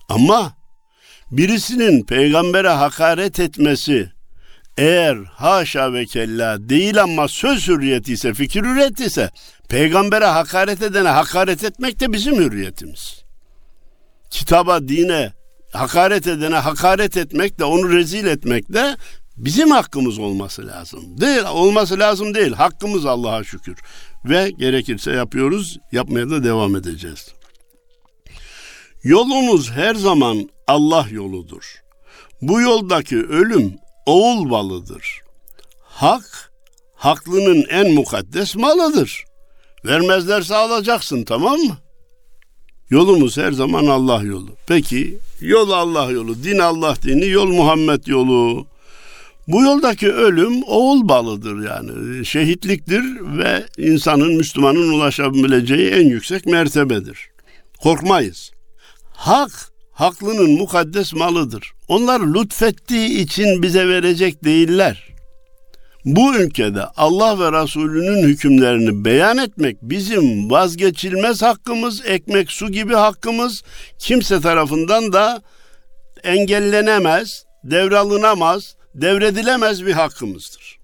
Ama 0.10 0.58
birisinin 1.31 2.03
peygambere 2.03 2.69
hakaret 2.69 3.39
etmesi 3.39 4.12
eğer 4.77 5.17
haşa 5.36 5.93
ve 5.93 6.05
kella 6.05 6.69
değil 6.69 7.03
ama 7.03 7.27
söz 7.27 7.67
hürriyeti 7.67 8.13
ise, 8.13 8.33
fikir 8.33 8.63
hürriyeti 8.63 9.05
ise 9.05 9.29
peygambere 9.69 10.25
hakaret 10.25 10.81
edene 10.81 11.09
hakaret 11.09 11.63
etmek 11.63 12.00
de 12.00 12.13
bizim 12.13 12.36
hürriyetimiz 12.36 13.24
kitaba, 14.29 14.88
dine 14.88 15.33
hakaret 15.74 16.27
edene 16.27 16.55
hakaret 16.55 17.17
etmek 17.17 17.59
de 17.59 17.63
onu 17.63 17.93
rezil 17.93 18.25
etmek 18.25 18.74
de 18.74 18.95
bizim 19.38 19.71
hakkımız 19.71 20.19
olması 20.19 20.67
lazım. 20.67 21.21
Değil, 21.21 21.43
olması 21.43 22.00
lazım 22.00 22.33
değil. 22.36 22.53
Hakkımız 22.53 23.05
Allah'a 23.05 23.43
şükür. 23.43 23.77
Ve 24.25 24.50
gerekirse 24.50 25.12
yapıyoruz, 25.12 25.77
yapmaya 25.91 26.29
da 26.29 26.43
devam 26.43 26.75
edeceğiz. 26.75 27.33
Yolumuz 29.03 29.72
her 29.72 29.96
zaman 29.96 30.50
Allah 30.68 31.08
yoludur. 31.12 31.75
Bu 32.41 32.62
yoldaki 32.62 33.18
ölüm 33.18 33.74
oğul 34.06 34.50
balıdır. 34.50 35.22
Hak, 35.84 36.51
haklının 36.96 37.65
en 37.70 37.91
mukaddes 37.94 38.56
malıdır. 38.56 39.24
Vermezlerse 39.86 40.56
alacaksın 40.56 41.24
tamam 41.24 41.60
mı? 41.60 41.77
Yolumuz 42.89 43.38
her 43.38 43.51
zaman 43.51 43.86
Allah 43.86 44.24
yolu. 44.24 44.50
Peki 44.68 45.18
yol 45.41 45.70
Allah 45.70 46.12
yolu, 46.12 46.44
din 46.44 46.60
Allah 46.60 46.96
dini, 47.03 47.27
yol 47.27 47.48
Muhammed 47.48 48.06
yolu. 48.06 48.68
Bu 49.48 49.62
yoldaki 49.62 50.12
ölüm 50.12 50.63
oğul 50.63 51.08
balıdır 51.10 51.65
yani. 51.68 52.25
Şehitliktir 52.25 53.03
ve 53.38 53.65
insanın, 53.77 54.34
Müslümanın 54.34 54.89
ulaşabileceği 54.89 55.89
en 55.89 56.06
yüksek 56.08 56.46
mertebedir. 56.46 57.29
Korkmayız. 57.82 58.51
Hak, 59.19 59.51
haklının 59.91 60.51
mukaddes 60.51 61.13
malıdır. 61.13 61.71
Onlar 61.88 62.19
lütfettiği 62.19 63.09
için 63.09 63.61
bize 63.61 63.88
verecek 63.88 64.43
değiller. 64.43 65.09
Bu 66.05 66.35
ülkede 66.35 66.83
Allah 66.83 67.39
ve 67.39 67.61
Resulünün 67.61 68.27
hükümlerini 68.27 69.05
beyan 69.05 69.38
etmek 69.38 69.77
bizim 69.81 70.51
vazgeçilmez 70.51 71.41
hakkımız, 71.41 72.05
ekmek 72.05 72.51
su 72.51 72.71
gibi 72.71 72.93
hakkımız, 72.93 73.63
kimse 73.97 74.41
tarafından 74.41 75.13
da 75.13 75.41
engellenemez, 76.23 77.43
devralınamaz, 77.63 78.75
devredilemez 78.95 79.85
bir 79.85 79.93
hakkımızdır. 79.93 80.79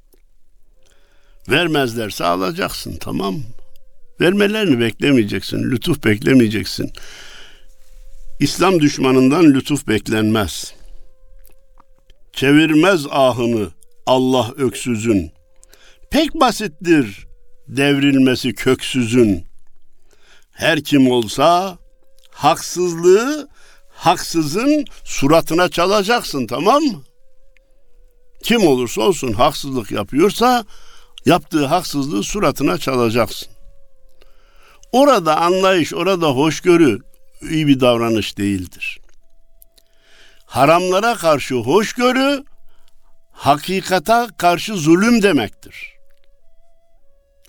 Vermezlerse 1.50 2.26
alacaksın 2.26 2.98
tamam? 3.00 3.36
Vermelerini 4.22 4.80
beklemeyeceksin, 4.80 5.72
lütuf 5.72 6.04
beklemeyeceksin. 6.04 6.92
İslam 8.40 8.80
düşmanından 8.80 9.54
lütuf 9.54 9.88
beklenmez. 9.88 10.74
Çevirmez 12.34 13.06
ahını 13.10 13.70
Allah 14.06 14.52
öksüzün. 14.58 15.32
Pek 16.12 16.34
basittir 16.34 17.28
devrilmesi 17.68 18.54
köksüzün. 18.54 19.46
Her 20.52 20.84
kim 20.84 21.12
olsa 21.12 21.78
haksızlığı 22.32 23.50
haksızın 23.90 24.86
suratına 25.04 25.70
çalacaksın 25.70 26.48
tamam 26.48 26.84
mı? 26.84 27.04
Kim 28.44 28.68
olursa 28.68 29.02
olsun 29.02 29.34
haksızlık 29.34 29.92
yapıyorsa 29.92 30.66
yaptığı 31.26 31.66
haksızlığı 31.66 32.24
suratına 32.24 32.78
çalacaksın. 32.78 33.48
Orada 34.92 35.38
anlayış, 35.42 35.94
orada 35.94 36.28
hoşgörü 36.28 37.00
iyi 37.50 37.68
bir 37.68 37.80
davranış 37.80 38.38
değildir. 38.38 39.00
Haramlara 40.46 41.16
karşı 41.16 41.56
hoşgörü 41.56 42.44
hakikata 43.32 44.28
karşı 44.38 44.76
zulüm 44.76 45.22
demektir. 45.22 45.94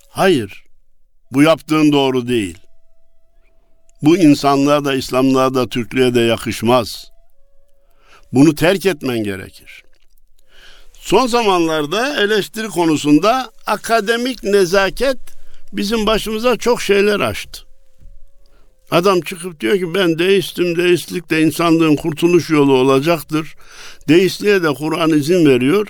Hayır. 0.08 0.64
Bu 1.32 1.42
yaptığın 1.42 1.92
doğru 1.92 2.28
değil. 2.28 2.58
Bu 4.02 4.16
insanlığa 4.16 4.84
da 4.84 4.94
İslamlığa 4.94 5.54
da 5.54 5.68
Türklüğe 5.68 6.14
de 6.14 6.20
yakışmaz. 6.20 7.10
Bunu 8.32 8.54
terk 8.54 8.86
etmen 8.86 9.18
gerekir. 9.18 9.84
Son 11.00 11.26
zamanlarda 11.26 12.22
eleştiri 12.22 12.68
konusunda 12.68 13.50
akademik 13.66 14.44
nezaket 14.44 15.18
bizim 15.72 16.06
başımıza 16.06 16.56
çok 16.56 16.82
şeyler 16.82 17.20
açtı. 17.20 17.65
Adam 18.90 19.20
çıkıp 19.20 19.60
diyor 19.60 19.78
ki 19.78 19.94
ben 19.94 20.18
deistim, 20.18 20.76
deistlik 20.76 21.30
de 21.30 21.42
insanlığın 21.42 21.96
kurtuluş 21.96 22.50
yolu 22.50 22.72
olacaktır. 22.72 23.54
Deistliğe 24.08 24.62
de 24.62 24.74
Kur'an 24.74 25.10
izin 25.10 25.46
veriyor. 25.46 25.88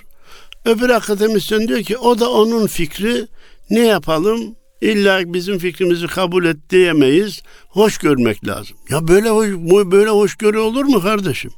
Öbür 0.65 0.89
akademisyen 0.89 1.67
diyor 1.67 1.83
ki 1.83 1.97
o 1.97 2.19
da 2.19 2.31
onun 2.31 2.67
fikri 2.67 3.27
ne 3.69 3.79
yapalım? 3.79 4.55
İlla 4.81 5.33
bizim 5.33 5.57
fikrimizi 5.59 6.07
kabul 6.07 6.45
et 6.45 6.57
diyemeyiz. 6.69 7.41
Hoş 7.67 7.97
görmek 7.97 8.47
lazım. 8.47 8.77
Ya 8.89 9.07
böyle 9.07 9.29
hoş, 9.29 9.49
böyle 9.91 10.09
hoşgörü 10.09 10.57
olur 10.57 10.85
mu 10.85 11.01
kardeşim? 11.01 11.51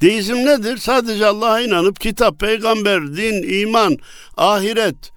Deizm 0.00 0.34
nedir? 0.34 0.76
Sadece 0.76 1.26
Allah'a 1.26 1.60
inanıp 1.60 2.00
kitap, 2.00 2.40
peygamber, 2.40 3.16
din, 3.16 3.60
iman, 3.60 3.96
ahiret, 4.36 5.12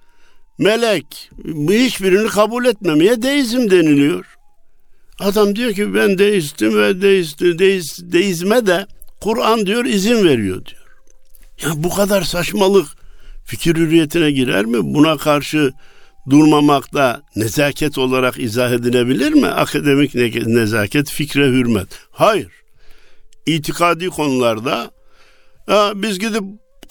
melek 0.58 1.30
hiçbirini 1.68 2.28
kabul 2.28 2.64
etmemeye 2.64 3.22
deizm 3.22 3.70
deniliyor. 3.70 4.31
Adam 5.22 5.56
diyor 5.56 5.72
ki 5.72 5.94
ben 5.94 6.18
deistim 6.18 6.78
ve 6.78 7.02
deist, 7.02 7.40
deist, 7.40 8.00
deizme 8.02 8.66
de 8.66 8.86
Kur'an 9.20 9.66
diyor 9.66 9.84
izin 9.84 10.24
veriyor 10.24 10.64
diyor. 10.64 10.82
Ya 11.62 11.82
bu 11.82 11.94
kadar 11.94 12.22
saçmalık 12.22 12.86
fikir 13.44 13.76
hürriyetine 13.76 14.30
girer 14.30 14.64
mi? 14.64 14.78
Buna 14.82 15.16
karşı 15.16 15.72
durmamakta 16.30 17.22
nezaket 17.36 17.98
olarak 17.98 18.38
izah 18.38 18.70
edilebilir 18.70 19.32
mi? 19.32 19.46
Akademik 19.46 20.14
nezaket, 20.46 21.10
fikre 21.10 21.46
hürmet. 21.46 21.88
Hayır. 22.10 22.50
İtikadi 23.46 24.08
konularda 24.08 24.90
ya 25.68 25.92
biz 25.94 26.18
gidip 26.18 26.42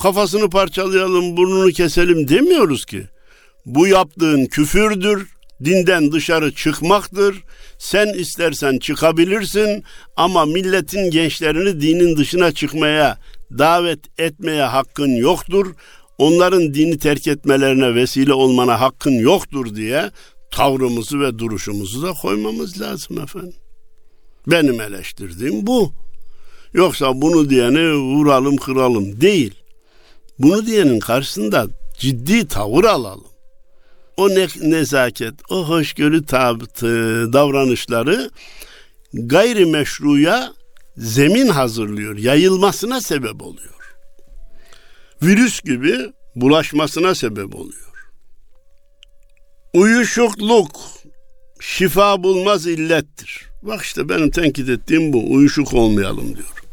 kafasını 0.02 0.50
parçalayalım, 0.50 1.38
burnunu 1.38 1.72
keselim 1.72 2.28
demiyoruz 2.28 2.86
ki. 2.86 3.08
Bu 3.66 3.88
yaptığın 3.88 4.46
küfürdür, 4.46 5.28
dinden 5.64 6.12
dışarı 6.12 6.52
çıkmaktır. 6.52 7.36
Sen 7.82 8.14
istersen 8.14 8.80
çıkabilirsin 8.80 9.84
ama 10.16 10.46
milletin 10.46 11.12
gençlerini 11.12 11.82
dinin 11.82 12.18
dışına 12.18 12.52
çıkmaya 12.52 13.18
davet 13.58 14.20
etmeye 14.20 14.64
hakkın 14.64 15.10
yoktur. 15.10 15.76
Onların 16.18 16.74
dini 16.74 16.98
terk 17.00 17.28
etmelerine 17.28 17.96
vesile 17.96 18.34
olmana 18.34 18.82
hakkın 18.82 19.12
yoktur 19.12 19.76
diye 19.76 20.12
tavrımızı 20.52 21.20
ve 21.20 21.40
duruşumuzu 21.40 22.04
da 22.04 22.14
koymamız 22.14 22.82
lazım 22.82 23.20
efendim. 23.22 23.56
Benim 24.48 24.82
eleştirdiğim 24.82 25.68
bu. 25.68 25.92
Yoksa 26.74 27.22
bunu 27.22 27.50
diyeni 27.50 27.94
vuralım 27.94 28.58
kıralım 28.58 29.22
değil. 29.22 29.54
Bunu 30.40 30.66
diyenin 30.66 31.00
karşısında 31.00 31.68
ciddi 32.00 32.48
tavır 32.48 32.84
alalım. 32.84 33.31
O 34.18 34.30
ne, 34.30 34.48
nezaket, 34.62 35.34
o 35.50 35.70
hoşgörü 35.70 36.26
tabıtı, 36.26 36.88
davranışları 37.34 38.30
gayrimeşruya 39.14 40.54
zemin 40.98 41.48
hazırlıyor, 41.48 42.18
yayılmasına 42.18 43.02
sebep 43.02 43.42
oluyor. 43.42 43.96
Virüs 45.24 45.62
gibi 45.62 45.96
bulaşmasına 46.36 47.16
sebep 47.16 47.56
oluyor. 47.56 47.92
Uyuşukluk 49.74 50.80
şifa 51.60 52.24
bulmaz 52.24 52.68
illettir. 52.68 53.46
Bak 53.62 53.82
işte 53.82 54.10
benim 54.10 54.32
tenkit 54.32 54.70
ettiğim 54.70 55.14
bu. 55.14 55.34
Uyuşuk 55.34 55.74
olmayalım 55.74 56.36
diyor. 56.36 56.64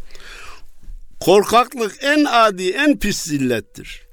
Korkaklık 1.20 1.96
en 2.02 2.24
adi, 2.24 2.70
en 2.70 2.98
pis 2.98 3.26
illettir. 3.26 4.07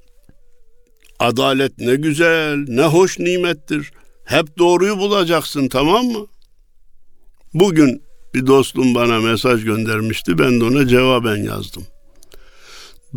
Adalet 1.19 1.80
ne 1.80 1.95
güzel, 1.95 2.65
ne 2.67 2.84
hoş 2.84 3.19
nimettir. 3.19 3.91
Hep 4.25 4.58
doğruyu 4.58 4.97
bulacaksın 4.97 5.67
tamam 5.67 6.06
mı? 6.06 6.25
Bugün 7.54 8.01
bir 8.34 8.47
dostum 8.47 8.95
bana 8.95 9.19
mesaj 9.19 9.63
göndermişti. 9.63 10.38
Ben 10.38 10.60
de 10.60 10.63
ona 10.63 10.88
cevaben 10.88 11.36
yazdım. 11.36 11.84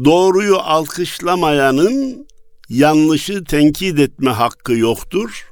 Doğruyu 0.04 0.56
alkışlamayanın 0.56 2.26
yanlışı 2.68 3.44
tenkit 3.44 3.98
etme 3.98 4.30
hakkı 4.30 4.72
yoktur. 4.72 5.48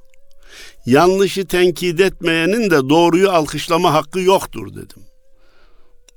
Yanlışı 0.86 1.46
tenkit 1.46 2.00
etmeyenin 2.00 2.70
de 2.70 2.88
doğruyu 2.88 3.30
alkışlama 3.30 3.94
hakkı 3.94 4.20
yoktur 4.20 4.74
dedim. 4.74 5.02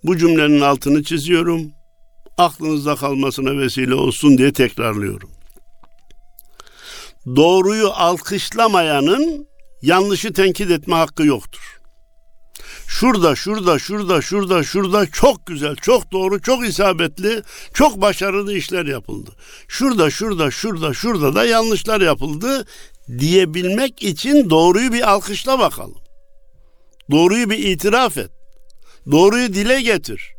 Bu 0.04 0.18
cümlenin 0.18 0.62
altını 0.62 1.04
çiziyorum. 1.04 1.62
Aklınızda 2.38 2.96
kalmasına 2.96 3.58
vesile 3.58 3.94
olsun 3.94 4.38
diye 4.38 4.54
tekrarlıyorum. 4.54 5.30
Doğruyu 7.36 7.90
alkışlamayanın 7.90 9.48
yanlışı 9.82 10.34
tenkit 10.34 10.72
etme 10.72 10.96
hakkı 10.96 11.26
yoktur 11.26 11.80
şurada, 13.00 13.36
şurada, 13.36 13.80
şurada, 13.80 14.22
şurada, 14.22 14.64
şurada 14.64 15.06
çok 15.12 15.46
güzel, 15.46 15.76
çok 15.76 16.12
doğru, 16.12 16.42
çok 16.42 16.68
isabetli, 16.68 17.44
çok 17.74 18.02
başarılı 18.02 18.54
işler 18.54 18.86
yapıldı. 18.86 19.32
Şurada, 19.68 20.10
şurada, 20.10 20.52
şurada, 20.52 20.94
şurada 20.94 21.36
da 21.36 21.46
yanlışlar 21.46 22.02
yapıldı 22.02 22.66
diyebilmek 23.20 24.04
için 24.04 24.50
doğruyu 24.50 24.94
bir 24.94 25.10
alkışla 25.12 25.60
bakalım. 25.60 25.98
Doğruyu 27.12 27.50
bir 27.50 27.58
itiraf 27.58 28.18
et. 28.18 28.32
Doğruyu 29.12 29.54
dile 29.54 29.82
getir. 29.82 30.34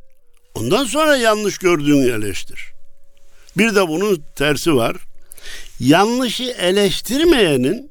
Ondan 0.54 0.84
sonra 0.84 1.16
yanlış 1.16 1.58
gördüğünü 1.58 2.10
eleştir. 2.10 2.72
Bir 3.58 3.74
de 3.74 3.88
bunun 3.88 4.24
tersi 4.36 4.76
var. 4.76 4.96
Yanlışı 5.80 6.44
eleştirmeyenin, 6.44 7.90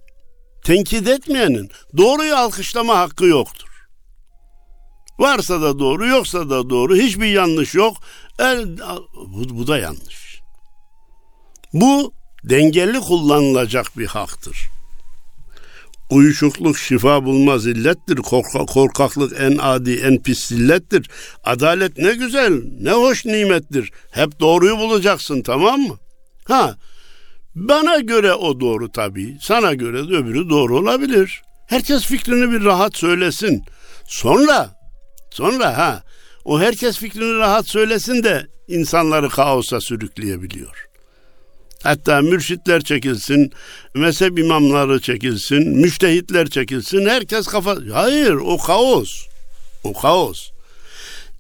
tenkit 0.64 1.08
etmeyenin 1.08 1.70
doğruyu 1.98 2.36
alkışlama 2.36 2.98
hakkı 2.98 3.26
yoktur. 3.26 3.70
Varsa 5.20 5.62
da 5.62 5.80
doğru, 5.80 6.08
yoksa 6.08 6.50
da 6.50 6.70
doğru. 6.70 6.96
Hiçbir 6.96 7.26
yanlış 7.26 7.76
yok. 7.76 7.98
El, 8.40 8.78
bu, 9.16 9.58
bu 9.58 9.68
da 9.68 9.78
yanlış. 9.78 10.40
Bu 11.74 12.14
dengeli 12.44 13.00
kullanılacak 13.00 13.98
bir 13.98 14.08
haktır. 14.08 14.58
Uyuşukluk 16.10 16.78
şifa 16.78 17.26
bulmaz 17.26 17.68
illettir. 17.68 18.16
Korka, 18.16 18.66
korkaklık 18.66 19.40
en 19.40 19.58
adi, 19.58 19.94
en 19.94 20.24
pis 20.24 20.52
illettir. 20.52 21.10
Adalet 21.44 21.98
ne 21.98 22.14
güzel, 22.14 22.62
ne 22.82 22.92
hoş 22.92 23.26
nimettir. 23.26 23.92
Hep 24.12 24.40
doğruyu 24.40 24.78
bulacaksın 24.78 25.42
tamam 25.42 25.80
mı? 25.80 25.98
Ha, 26.44 26.78
bana 27.56 28.00
göre 28.00 28.34
o 28.34 28.60
doğru 28.60 28.92
tabii. 28.92 29.38
Sana 29.42 29.74
göre 29.74 30.10
de 30.10 30.16
öbürü 30.16 30.50
doğru 30.50 30.78
olabilir. 30.78 31.42
Herkes 31.68 32.06
fikrini 32.06 32.52
bir 32.52 32.66
rahat 32.66 32.98
söylesin. 32.98 33.64
Sonra 34.08 34.80
Sonra 35.32 35.78
ha 35.78 36.04
o 36.46 36.60
herkes 36.60 36.98
fikrini 36.98 37.38
rahat 37.38 37.68
söylesin 37.68 38.24
de 38.24 38.48
insanları 38.68 39.30
kaosa 39.30 39.82
sürükleyebiliyor. 39.82 40.86
Hatta 41.84 42.22
mürşitler 42.22 42.82
çekilsin, 42.82 43.52
mezhep 43.96 44.40
imamları 44.40 45.02
çekilsin, 45.02 45.70
müştehitler 45.70 46.50
çekilsin, 46.50 47.06
herkes 47.06 47.48
kafa... 47.48 47.78
Hayır, 47.94 48.34
o 48.34 48.58
kaos. 48.58 49.26
O 49.84 49.94
kaos. 49.94 50.50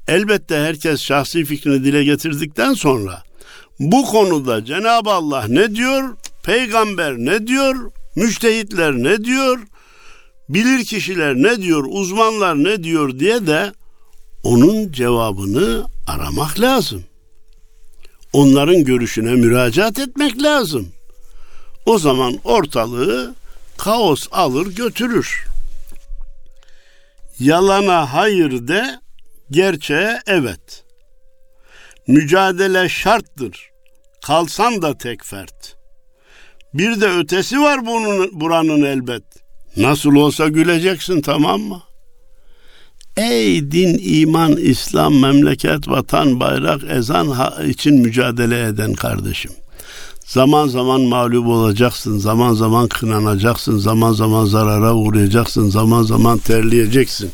Elbette 0.07 0.57
herkes 0.57 1.01
şahsi 1.01 1.45
fikrini 1.45 1.83
dile 1.83 2.03
getirdikten 2.03 2.73
sonra 2.73 3.23
bu 3.79 4.05
konuda 4.05 4.65
Cenab-ı 4.65 5.09
Allah 5.09 5.45
ne 5.47 5.75
diyor, 5.75 6.17
peygamber 6.43 7.17
ne 7.17 7.47
diyor, 7.47 7.91
müştehitler 8.15 8.93
ne 8.93 9.23
diyor, 9.23 9.59
bilir 10.49 10.85
kişiler 10.85 11.35
ne 11.35 11.61
diyor, 11.61 11.85
uzmanlar 11.89 12.63
ne 12.63 12.83
diyor 12.83 13.19
diye 13.19 13.47
de 13.47 13.73
onun 14.43 14.91
cevabını 14.91 15.85
aramak 16.07 16.59
lazım. 16.59 17.03
Onların 18.33 18.83
görüşüne 18.83 19.31
müracaat 19.31 19.99
etmek 19.99 20.43
lazım. 20.43 20.91
O 21.85 21.99
zaman 21.99 22.39
ortalığı 22.43 23.35
kaos 23.77 24.27
alır 24.31 24.75
götürür. 24.75 25.45
Yalana 27.39 28.13
hayır 28.13 28.67
de, 28.67 28.99
gerçeğe 29.51 30.21
evet. 30.27 30.83
Mücadele 32.07 32.89
şarttır. 32.89 33.68
Kalsan 34.25 34.81
da 34.81 34.97
tek 34.97 35.25
fert. 35.25 35.75
Bir 36.73 37.01
de 37.01 37.07
ötesi 37.07 37.59
var 37.59 37.85
bunun 37.85 38.39
buranın 38.39 38.83
elbet. 38.83 39.23
Nasıl 39.77 40.15
olsa 40.15 40.47
güleceksin 40.47 41.21
tamam 41.21 41.61
mı? 41.61 41.81
Ey 43.17 43.71
din, 43.71 43.99
iman, 44.03 44.57
İslam, 44.57 45.19
memleket, 45.19 45.87
vatan, 45.87 46.39
bayrak, 46.39 46.81
ezan 46.89 47.53
için 47.67 47.95
mücadele 47.95 48.67
eden 48.67 48.93
kardeşim. 48.93 49.51
Zaman 50.25 50.67
zaman 50.67 51.01
mağlup 51.01 51.47
olacaksın, 51.47 52.17
zaman 52.17 52.53
zaman 52.53 52.87
kınanacaksın, 52.87 53.77
zaman 53.77 54.13
zaman 54.13 54.45
zarara 54.45 54.95
uğrayacaksın, 54.95 55.69
zaman 55.69 56.03
zaman 56.03 56.37
terleyeceksin. 56.37 57.31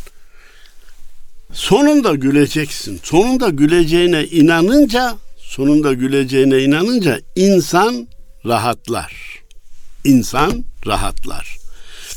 Sonunda 1.53 2.15
güleceksin. 2.15 2.99
Sonunda 3.03 3.49
güleceğine 3.49 4.25
inanınca, 4.25 5.17
sonunda 5.55 5.93
güleceğine 5.93 6.63
inanınca 6.63 7.19
insan 7.35 8.07
rahatlar. 8.45 9.41
İnsan 10.03 10.65
rahatlar. 10.85 11.57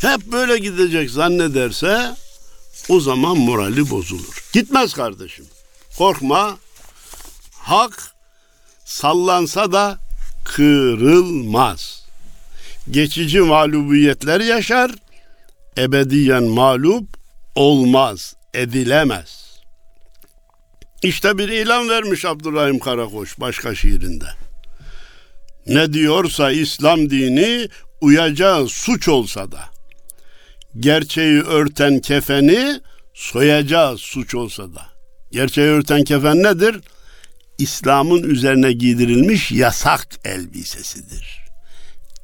Hep 0.00 0.32
böyle 0.32 0.58
gidecek 0.58 1.10
zannederse 1.10 2.16
o 2.88 3.00
zaman 3.00 3.38
morali 3.38 3.90
bozulur. 3.90 4.48
Gitmez 4.52 4.92
kardeşim. 4.92 5.44
Korkma. 5.98 6.58
Hak 7.52 8.12
sallansa 8.84 9.72
da 9.72 9.98
kırılmaz. 10.44 12.04
Geçici 12.90 13.40
mağlubiyetler 13.40 14.40
yaşar, 14.40 14.90
ebediyen 15.78 16.44
mağlup 16.44 17.08
olmaz, 17.54 18.34
edilemez. 18.54 19.47
İşte 21.02 21.38
bir 21.38 21.48
ilan 21.48 21.88
vermiş 21.88 22.24
Abdurrahim 22.24 22.78
Karakoç 22.78 23.40
başka 23.40 23.74
şiirinde. 23.74 24.26
Ne 25.66 25.92
diyorsa 25.92 26.50
İslam 26.50 27.10
dini 27.10 27.68
uyacağı 28.00 28.68
suç 28.68 29.08
olsa 29.08 29.52
da 29.52 29.60
gerçeği 30.80 31.42
örten 31.42 32.00
kefeni 32.00 32.80
soyacağı 33.14 33.98
suç 33.98 34.34
olsa 34.34 34.74
da. 34.74 34.86
Gerçeği 35.32 35.68
örten 35.68 36.04
kefen 36.04 36.42
nedir? 36.42 36.80
İslam'ın 37.58 38.22
üzerine 38.22 38.72
giydirilmiş 38.72 39.52
yasak 39.52 40.06
elbisesidir. 40.24 41.38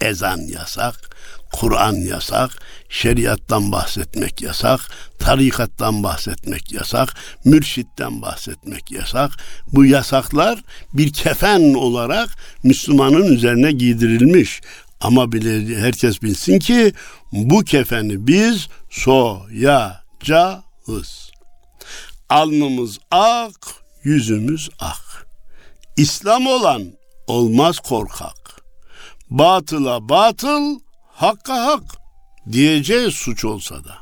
Ezan 0.00 0.38
yasak, 0.38 1.16
Kur'an 1.54 1.94
yasak, 1.94 2.50
şeriattan 2.88 3.72
bahsetmek 3.72 4.42
yasak, 4.42 4.80
tarikattan 5.18 6.02
bahsetmek 6.02 6.72
yasak, 6.72 7.14
mürşitten 7.44 8.22
bahsetmek 8.22 8.90
yasak. 8.90 9.30
Bu 9.72 9.84
yasaklar 9.84 10.62
bir 10.92 11.12
kefen 11.12 11.74
olarak 11.74 12.28
Müslümanın 12.62 13.34
üzerine 13.34 13.72
giydirilmiş. 13.72 14.60
Ama 15.00 15.32
bile 15.32 15.80
herkes 15.80 16.22
bilsin 16.22 16.58
ki 16.58 16.92
bu 17.32 17.64
kefeni 17.64 18.26
biz 18.26 18.68
soyacağız. 18.90 20.00
Alnımız 22.28 22.98
ak, 23.10 23.66
yüzümüz 24.04 24.70
ak. 24.78 25.26
İslam 25.96 26.46
olan 26.46 26.82
olmaz 27.26 27.78
korkak. 27.78 28.62
Batıla 29.30 30.08
batıl, 30.08 30.83
hakka 31.14 31.66
hak 31.66 31.82
diyeceğiz 32.52 33.14
suç 33.14 33.44
olsa 33.44 33.84
da. 33.84 33.94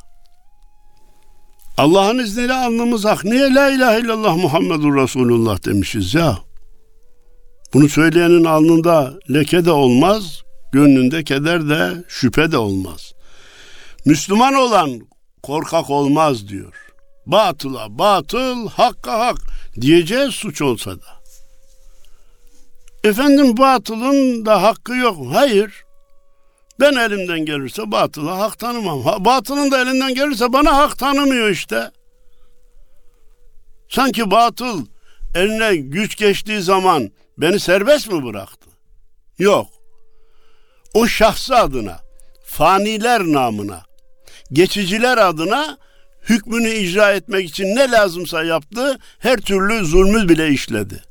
Allah'ın 1.78 2.18
izniyle 2.18 2.54
alnımız 2.54 3.06
ak. 3.06 3.24
Niye 3.24 3.54
la 3.54 3.70
ilahe 3.70 4.00
illallah 4.00 4.36
Muhammedur 4.36 4.96
Resulullah 4.96 5.64
demişiz 5.64 6.14
ya? 6.14 6.38
Bunu 7.74 7.88
söyleyenin 7.88 8.44
alnında 8.44 9.14
leke 9.30 9.64
de 9.64 9.70
olmaz, 9.70 10.42
gönlünde 10.72 11.24
keder 11.24 11.68
de 11.68 12.04
şüphe 12.08 12.52
de 12.52 12.58
olmaz. 12.58 13.12
Müslüman 14.04 14.54
olan 14.54 15.00
korkak 15.42 15.90
olmaz 15.90 16.48
diyor. 16.48 16.74
Batıla 17.26 17.98
batıl, 17.98 18.68
hakka 18.68 19.18
hak 19.18 19.38
diyeceğiz 19.80 20.34
suç 20.34 20.62
olsa 20.62 20.90
da. 20.90 21.22
Efendim 23.04 23.56
batılın 23.56 24.46
da 24.46 24.62
hakkı 24.62 24.96
yok. 24.96 25.16
Hayır. 25.32 25.84
Ben 26.82 26.92
elimden 26.92 27.44
gelirse 27.44 27.92
batıla 27.92 28.38
hak 28.38 28.58
tanımam. 28.58 29.04
batılın 29.04 29.70
da 29.70 29.82
elinden 29.82 30.14
gelirse 30.14 30.52
bana 30.52 30.76
hak 30.76 30.98
tanımıyor 30.98 31.48
işte. 31.48 31.90
Sanki 33.88 34.30
batıl 34.30 34.86
eline 35.34 35.76
güç 35.76 36.16
geçtiği 36.16 36.60
zaman 36.60 37.10
beni 37.38 37.60
serbest 37.60 38.12
mi 38.12 38.24
bıraktı? 38.24 38.70
Yok. 39.38 39.66
O 40.94 41.06
şahsı 41.06 41.56
adına, 41.56 42.00
faniler 42.44 43.20
namına, 43.20 43.82
geçiciler 44.52 45.18
adına 45.18 45.78
hükmünü 46.28 46.70
icra 46.70 47.12
etmek 47.12 47.48
için 47.48 47.64
ne 47.64 47.90
lazımsa 47.90 48.44
yaptı, 48.44 48.98
her 49.18 49.36
türlü 49.36 49.84
zulmü 49.84 50.28
bile 50.28 50.48
işledi. 50.48 51.02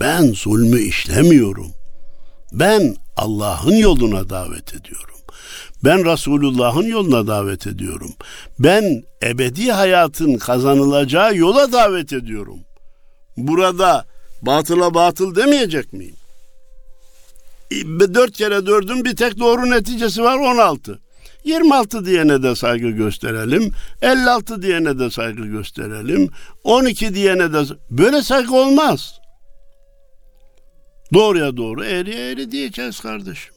Ben 0.00 0.22
zulmü 0.22 0.80
işlemiyorum. 0.80 1.79
Ben 2.52 2.96
Allah'ın 3.16 3.76
yoluna 3.76 4.30
davet 4.30 4.74
ediyorum. 4.74 5.16
Ben 5.84 6.12
Resulullah'ın 6.12 6.86
yoluna 6.86 7.26
davet 7.26 7.66
ediyorum. 7.66 8.10
Ben 8.58 9.02
ebedi 9.22 9.72
hayatın 9.72 10.38
kazanılacağı 10.38 11.36
yola 11.36 11.72
davet 11.72 12.12
ediyorum. 12.12 12.58
Burada 13.36 14.04
batıla 14.42 14.94
batıl 14.94 15.34
demeyecek 15.34 15.92
miyim? 15.92 16.16
Dört 18.14 18.32
kere 18.32 18.66
dördün 18.66 19.04
bir 19.04 19.16
tek 19.16 19.38
doğru 19.38 19.70
neticesi 19.70 20.22
var 20.22 20.38
on 20.38 20.58
altı. 20.58 20.98
26 21.44 22.06
diyene 22.06 22.42
de 22.42 22.56
saygı 22.56 22.88
gösterelim. 22.88 23.72
56 24.02 24.62
diyene 24.62 24.98
de 24.98 25.10
saygı 25.10 25.42
gösterelim. 25.42 26.30
12 26.64 27.14
diyene 27.14 27.52
de 27.52 27.62
böyle 27.90 28.22
saygı 28.22 28.54
olmaz. 28.54 29.19
Doğruya 31.12 31.56
doğru, 31.56 31.84
eğriye 31.84 32.30
eğri 32.30 32.52
diyeceğiz 32.52 33.00
kardeşim. 33.00 33.54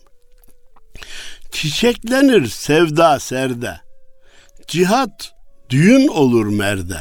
Çiçeklenir 1.52 2.48
sevda 2.48 3.20
serde. 3.20 3.80
Cihat 4.68 5.32
düğün 5.70 6.08
olur 6.08 6.46
merde. 6.46 6.98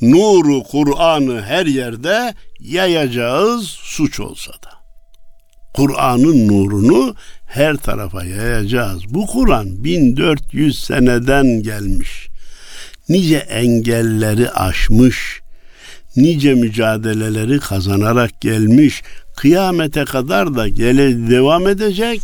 Nuru 0.00 0.62
Kur'an'ı 0.62 1.42
her 1.42 1.66
yerde 1.66 2.34
yayacağız 2.60 3.68
suç 3.68 4.20
olsa 4.20 4.52
da. 4.52 4.72
Kur'an'ın 5.74 6.48
nurunu 6.48 7.14
her 7.46 7.76
tarafa 7.76 8.24
yayacağız. 8.24 9.14
Bu 9.14 9.26
Kur'an 9.26 9.84
1400 9.84 10.84
seneden 10.84 11.62
gelmiş. 11.62 12.28
Nice 13.08 13.36
engelleri 13.36 14.50
aşmış, 14.50 15.40
nice 16.16 16.54
mücadeleleri 16.54 17.58
kazanarak 17.58 18.40
gelmiş. 18.40 19.02
Kıyamete 19.36 20.04
kadar 20.04 20.54
da 20.54 20.68
gele 20.68 21.30
devam 21.30 21.66
edecek. 21.66 22.20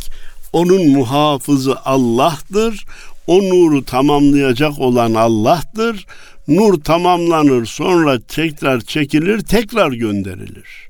Onun 0.53 0.87
muhafızı 0.87 1.79
Allah'tır. 1.85 2.85
O 3.27 3.39
nuru 3.39 3.85
tamamlayacak 3.85 4.79
olan 4.79 5.13
Allah'tır. 5.13 6.05
Nur 6.47 6.79
tamamlanır, 6.83 7.65
sonra 7.65 8.19
tekrar 8.19 8.81
çekilir, 8.81 9.39
tekrar 9.39 9.91
gönderilir. 9.91 10.89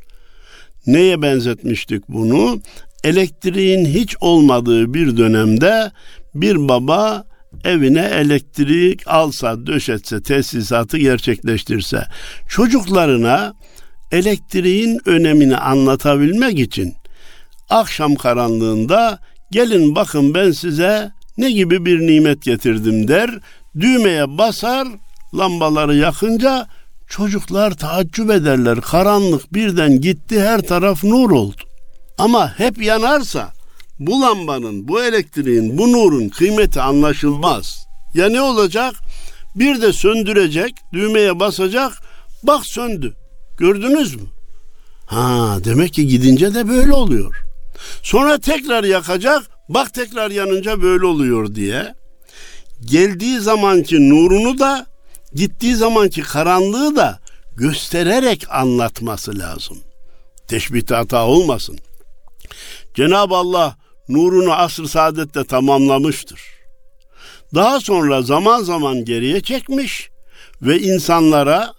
Neye 0.88 1.22
benzetmiştik 1.22 2.10
bunu? 2.10 2.62
Elektriğin 3.04 3.86
hiç 3.86 4.16
olmadığı 4.22 4.94
bir 4.94 5.18
dönemde 5.18 5.92
bir 6.36 6.70
baba 6.70 7.24
evine 7.64 8.06
elektrik 8.06 9.08
alsa, 9.08 9.68
döşetse, 9.68 10.24
tesisatı 10.24 10.98
gerçekleştirse 10.98 12.04
çocuklarına 12.50 13.54
elektriğin 14.12 15.00
önemini 15.06 15.58
anlatabilmek 15.58 16.60
için 16.60 16.94
akşam 17.70 18.16
karanlığında 18.16 19.20
gelin 19.52 19.96
bakın 19.96 20.34
ben 20.34 20.52
size 20.52 21.12
ne 21.38 21.52
gibi 21.52 21.86
bir 21.86 22.00
nimet 22.00 22.44
getirdim 22.44 23.08
der. 23.08 23.30
Düğmeye 23.80 24.38
basar, 24.38 24.88
lambaları 25.34 25.96
yakınca 25.96 26.68
çocuklar 27.08 27.72
taaccüp 27.72 28.32
ederler. 28.32 28.82
Karanlık 28.82 29.54
birden 29.54 30.02
gitti, 30.02 30.42
her 30.42 30.62
taraf 30.62 31.04
nur 31.04 31.32
oldu. 31.32 31.62
Ama 32.18 32.60
hep 32.60 32.82
yanarsa 32.82 33.54
bu 34.00 34.22
lambanın, 34.22 34.88
bu 34.88 35.04
elektriğin, 35.04 35.78
bu 35.78 35.92
nurun 35.92 36.30
kıymeti 36.30 36.82
anlaşılmaz. 36.82 37.86
Ya 38.14 38.30
ne 38.30 38.42
olacak? 38.42 38.96
Bir 39.56 39.82
de 39.82 39.94
söndürecek, 39.94 40.74
düğmeye 40.94 41.40
basacak, 41.40 41.92
bak 42.44 42.66
söndü. 42.66 43.16
Gördünüz 43.60 44.16
mü? 44.16 44.22
Ha 45.06 45.58
demek 45.64 45.94
ki 45.94 46.08
gidince 46.08 46.54
de 46.54 46.68
böyle 46.68 46.94
oluyor. 46.94 47.36
Sonra 48.04 48.40
tekrar 48.40 48.84
yakacak, 48.84 49.44
bak 49.70 49.94
tekrar 49.94 50.32
yanınca 50.32 50.82
böyle 50.82 51.06
oluyor 51.06 51.56
diye. 51.56 51.96
Geldiği 52.86 53.40
zamanki 53.40 54.10
nurunu 54.10 54.60
da, 54.60 54.86
gittiği 55.34 55.76
zamanki 55.76 56.22
karanlığı 56.22 56.96
da 56.96 57.20
göstererek 57.56 58.46
anlatması 58.50 59.40
lazım. 59.40 59.78
Teşbihte 60.48 60.96
hata 60.96 61.26
olmasın. 61.26 61.80
Cenab-ı 62.96 63.36
Allah 63.36 63.78
nurunu 64.10 64.54
asr 64.54 64.86
saadette 64.86 65.44
tamamlamıştır. 65.44 66.42
Daha 67.56 67.80
sonra 67.80 68.22
zaman 68.22 68.64
zaman 68.64 69.06
geriye 69.06 69.42
çekmiş 69.42 70.10
ve 70.62 70.80
insanlara 70.80 71.74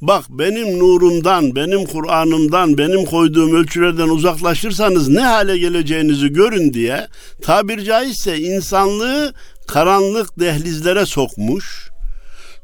bak 0.00 0.24
benim 0.28 0.78
nurumdan, 0.78 1.56
benim 1.56 1.84
Kur'an'ımdan, 1.86 2.78
benim 2.78 3.04
koyduğum 3.04 3.54
ölçülerden 3.54 4.08
uzaklaşırsanız 4.08 5.08
ne 5.08 5.20
hale 5.20 5.58
geleceğinizi 5.58 6.28
görün 6.28 6.74
diye 6.74 7.06
tabir 7.42 7.84
caizse 7.84 8.38
insanlığı 8.38 9.34
karanlık 9.66 10.40
dehlizlere 10.40 11.06
sokmuş. 11.06 11.88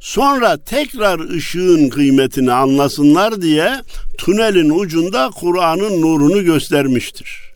Sonra 0.00 0.56
tekrar 0.56 1.30
ışığın 1.30 1.88
kıymetini 1.88 2.52
anlasınlar 2.52 3.42
diye 3.42 3.80
tünelin 4.18 4.70
ucunda 4.70 5.30
Kur'an'ın 5.30 6.02
nurunu 6.02 6.44
göstermiştir. 6.44 7.50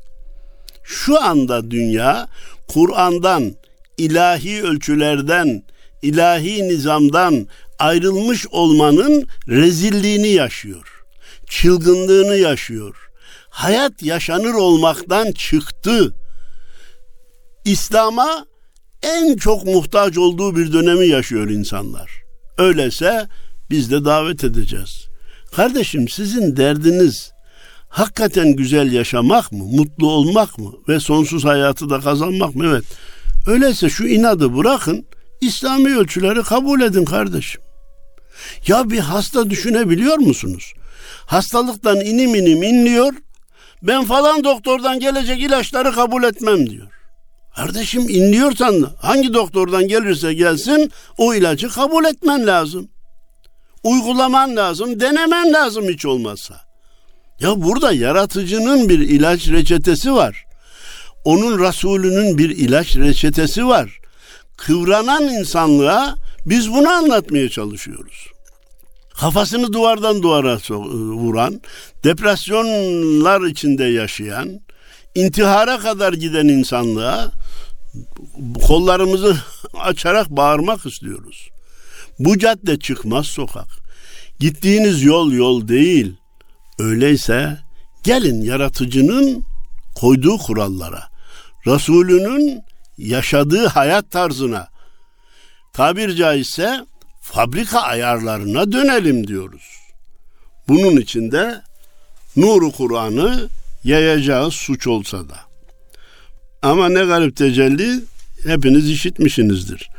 Şu 0.85 1.23
anda 1.23 1.71
dünya 1.71 2.29
Kur'an'dan, 2.69 3.53
ilahi 3.99 4.63
ölçülerden, 4.63 5.63
ilahi 6.03 6.69
nizamdan 6.69 7.47
ayrılmış 7.79 8.47
olmanın 8.47 9.29
rezilliğini 9.49 10.29
yaşıyor. 10.29 11.05
Çılgınlığını 11.49 12.37
yaşıyor. 12.37 12.97
Hayat 13.51 14.03
yaşanır 14.03 14.55
olmaktan 14.55 15.33
çıktı. 15.33 16.15
İslam'a 17.65 18.47
en 19.03 19.37
çok 19.37 19.65
muhtaç 19.65 20.19
olduğu 20.19 20.57
bir 20.57 20.73
dönemi 20.73 21.07
yaşıyor 21.07 21.51
insanlar. 21.51 22.11
Öyleyse 22.59 23.29
biz 23.71 23.91
de 23.91 24.05
davet 24.05 24.45
edeceğiz. 24.45 25.07
Kardeşim 25.57 26.09
sizin 26.09 26.57
derdiniz 26.57 27.33
hakikaten 27.89 28.57
güzel 28.57 28.93
yaşamak 28.93 29.53
mı, 29.53 29.65
mutlu 29.65 30.11
olmak 30.11 30.59
mı 30.59 30.73
ve 30.89 31.01
sonsuz 31.01 31.45
hayatı 31.45 31.91
da 31.91 32.01
kazanmak 32.01 32.55
mı? 32.55 32.65
Evet. 32.67 32.85
Öyleyse 33.47 33.89
şu 33.89 34.07
inadı 34.07 34.57
bırakın, 34.57 35.07
İslami 35.41 35.97
ölçüleri 35.97 36.43
kabul 36.43 36.81
edin 36.81 37.05
kardeşim. 37.05 37.61
Ya 38.67 38.91
bir 38.91 38.99
hasta 38.99 39.51
düşünebiliyor 39.51 40.19
musunuz? 40.19 40.73
Hastalıktan 41.27 42.01
inim 42.01 42.35
inim 42.35 42.63
inliyor. 42.63 43.13
Ben 43.83 44.05
falan 44.05 44.45
doktordan 44.45 45.01
gelecek 45.01 45.41
ilaçları 45.41 45.93
kabul 45.93 46.25
etmem 46.25 46.71
diyor. 46.71 46.87
Kardeşim 47.57 48.09
inliyorsan 48.09 48.91
hangi 49.01 49.35
doktordan 49.35 49.89
gelirse 49.89 50.35
gelsin 50.35 50.93
o 51.19 51.35
ilacı 51.35 51.69
kabul 51.69 52.05
etmen 52.05 52.47
lazım. 52.47 52.89
Uygulaman 53.83 54.57
lazım, 54.57 55.01
denemen 55.01 55.53
lazım 55.53 55.89
hiç 55.89 56.07
olmazsa. 56.07 56.61
Ya 57.41 57.63
burada 57.63 57.93
yaratıcının 57.93 58.89
bir 58.89 58.99
ilaç 58.99 59.49
reçetesi 59.49 60.15
var. 60.15 60.45
Onun 61.25 61.59
Resulünün 61.59 62.39
bir 62.39 62.51
ilaç 62.51 62.97
reçetesi 62.97 63.67
var. 63.67 64.01
Kıvranan 64.57 65.23
insanlığa 65.23 66.15
biz 66.47 66.73
bunu 66.73 66.89
anlatmaya 66.89 67.49
çalışıyoruz. 67.49 68.27
Kafasını 69.21 69.73
duvardan 69.73 70.23
duvara 70.23 70.59
vuran, 70.69 71.61
depresyonlar 72.05 73.41
içinde 73.41 73.85
yaşayan, 73.85 74.61
intihara 75.15 75.79
kadar 75.79 76.13
giden 76.13 76.49
insanlığa 76.49 77.31
kollarımızı 78.67 79.37
açarak 79.81 80.31
bağırmak 80.31 80.87
istiyoruz. 80.87 81.49
Bu 82.19 82.39
cadde 82.39 82.79
çıkmaz 82.79 83.27
sokak. 83.27 83.69
Gittiğiniz 84.41 85.03
yol 85.03 85.33
yol 85.33 85.69
değil. 85.69 86.17
Öyleyse 86.79 87.59
gelin 88.05 88.43
yaratıcının 88.43 89.45
koyduğu 89.95 90.39
kurallara, 90.39 91.09
Resulünün 91.67 92.63
yaşadığı 92.99 93.67
hayat 93.67 94.11
tarzına, 94.11 94.69
tabir 95.75 96.17
caizse 96.17 96.87
fabrika 97.21 97.81
ayarlarına 97.81 98.73
dönelim 98.73 99.27
diyoruz. 99.27 99.63
Bunun 100.69 100.97
için 100.97 101.33
de 101.33 101.63
nuru 102.37 102.73
Kur'an'ı 102.73 103.49
yayacağız 103.85 104.55
suç 104.55 104.87
olsa 104.87 105.29
da. 105.29 105.37
Ama 106.63 106.89
ne 106.89 107.05
garip 107.05 107.37
tecelli 107.37 108.01
hepiniz 108.47 108.91
işitmişsinizdir. 108.91 109.91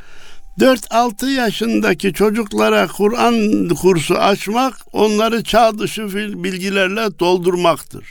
4-6 0.60 1.30
yaşındaki 1.30 2.12
çocuklara 2.12 2.86
Kur'an 2.86 3.68
kursu 3.68 4.14
açmak 4.14 4.74
onları 4.92 5.44
çağ 5.44 5.78
dışı 5.78 6.14
bilgilerle 6.44 7.18
doldurmaktır. 7.18 8.04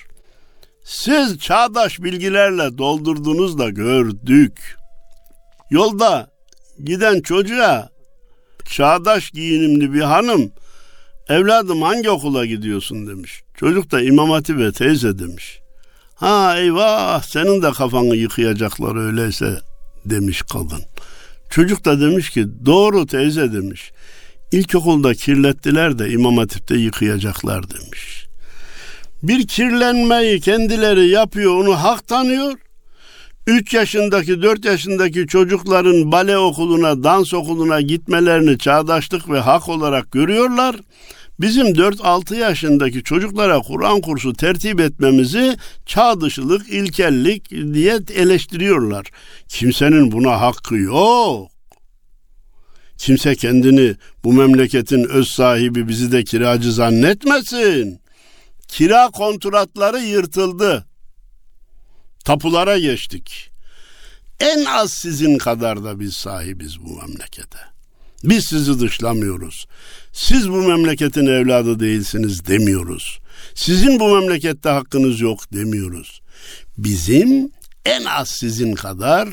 Siz 0.84 1.39
çağdaş 1.39 1.99
bilgilerle 1.99 2.78
doldurdunuz 2.78 3.58
da 3.60 3.69
gördük. 3.69 4.78
Yolda 5.69 6.35
giden 6.84 7.22
çocuğa 7.22 7.90
çağdaş 8.66 9.32
giyinimli 9.32 9.94
bir 9.94 10.02
hanım 10.02 10.52
evladım 11.30 11.82
hangi 11.82 12.10
okula 12.10 12.46
gidiyorsun 12.46 13.08
demiş. 13.08 13.42
Çocuk 13.58 13.92
da 13.92 14.02
İmam 14.02 14.30
Hatip'e 14.30 14.72
teyze 14.72 15.20
demiş. 15.20 15.60
Ha 16.16 16.58
eyvah 16.58 17.24
senin 17.24 17.62
de 17.62 17.72
kafanı 17.72 18.16
yıkayacaklar 18.16 18.96
öyleyse 18.96 19.60
demiş 20.06 20.42
kadın. 20.42 20.84
Çocuk 21.50 21.86
da 21.86 22.02
demiş 22.02 22.30
ki 22.30 22.46
doğru 22.66 23.06
teyze 23.06 23.54
demiş. 23.54 23.92
İlkokulda 24.52 25.14
kirlettiler 25.14 26.00
de 26.00 26.10
İmam 26.10 26.38
Hatip'te 26.38 26.76
yıkayacaklar 26.76 27.70
demiş. 27.70 28.26
Bir 29.24 29.48
kirlenmeyi 29.48 30.42
kendileri 30.42 31.08
yapıyor 31.08 31.56
onu 31.56 31.84
hak 31.84 32.08
tanıyor. 32.08 32.54
3 33.47 33.73
yaşındaki 33.73 34.41
4 34.41 34.65
yaşındaki 34.65 35.27
çocukların 35.27 36.12
bale 36.12 36.38
okuluna 36.38 37.03
dans 37.03 37.34
okuluna 37.34 37.81
gitmelerini 37.81 38.58
çağdaşlık 38.58 39.29
ve 39.29 39.39
hak 39.39 39.69
olarak 39.69 40.12
görüyorlar. 40.12 40.75
Bizim 41.39 41.67
4-6 41.67 42.36
yaşındaki 42.36 43.03
çocuklara 43.03 43.60
Kur'an 43.60 44.01
kursu 44.01 44.34
tertip 44.34 44.79
etmemizi 44.79 45.58
çağ 45.86 46.21
dışılık, 46.21 46.69
ilkellik 46.69 47.51
diye 47.73 47.99
eleştiriyorlar. 48.15 49.05
Kimsenin 49.47 50.12
buna 50.12 50.41
hakkı 50.41 50.75
yok. 50.75 51.51
Kimse 52.97 53.36
kendini 53.36 53.95
bu 54.23 54.34
memleketin 54.34 55.03
öz 55.03 55.27
sahibi 55.27 55.88
bizi 55.88 56.12
de 56.12 56.23
kiracı 56.23 56.71
zannetmesin. 56.71 57.99
Kira 58.67 59.10
kontratları 59.10 59.99
yırtıldı. 59.99 60.86
Tapulara 62.26 62.78
geçtik. 62.80 63.52
En 64.40 64.66
az 64.66 64.94
sizin 64.94 65.38
kadar 65.38 65.84
da 65.84 66.00
biz 66.00 66.14
sahibiz 66.14 66.80
bu 66.80 67.02
memlekete. 67.02 67.60
Biz 68.24 68.46
sizi 68.46 68.80
dışlamıyoruz. 68.80 69.68
Siz 70.14 70.50
bu 70.50 70.62
memleketin 70.62 71.26
evladı 71.26 71.80
değilsiniz 71.80 72.46
demiyoruz. 72.46 73.20
Sizin 73.56 74.00
bu 74.00 74.20
memlekette 74.20 74.70
hakkınız 74.70 75.22
yok 75.22 75.54
demiyoruz. 75.54 76.22
Bizim 76.78 77.52
en 77.86 78.04
az 78.04 78.30
sizin 78.30 78.74
kadar 78.74 79.30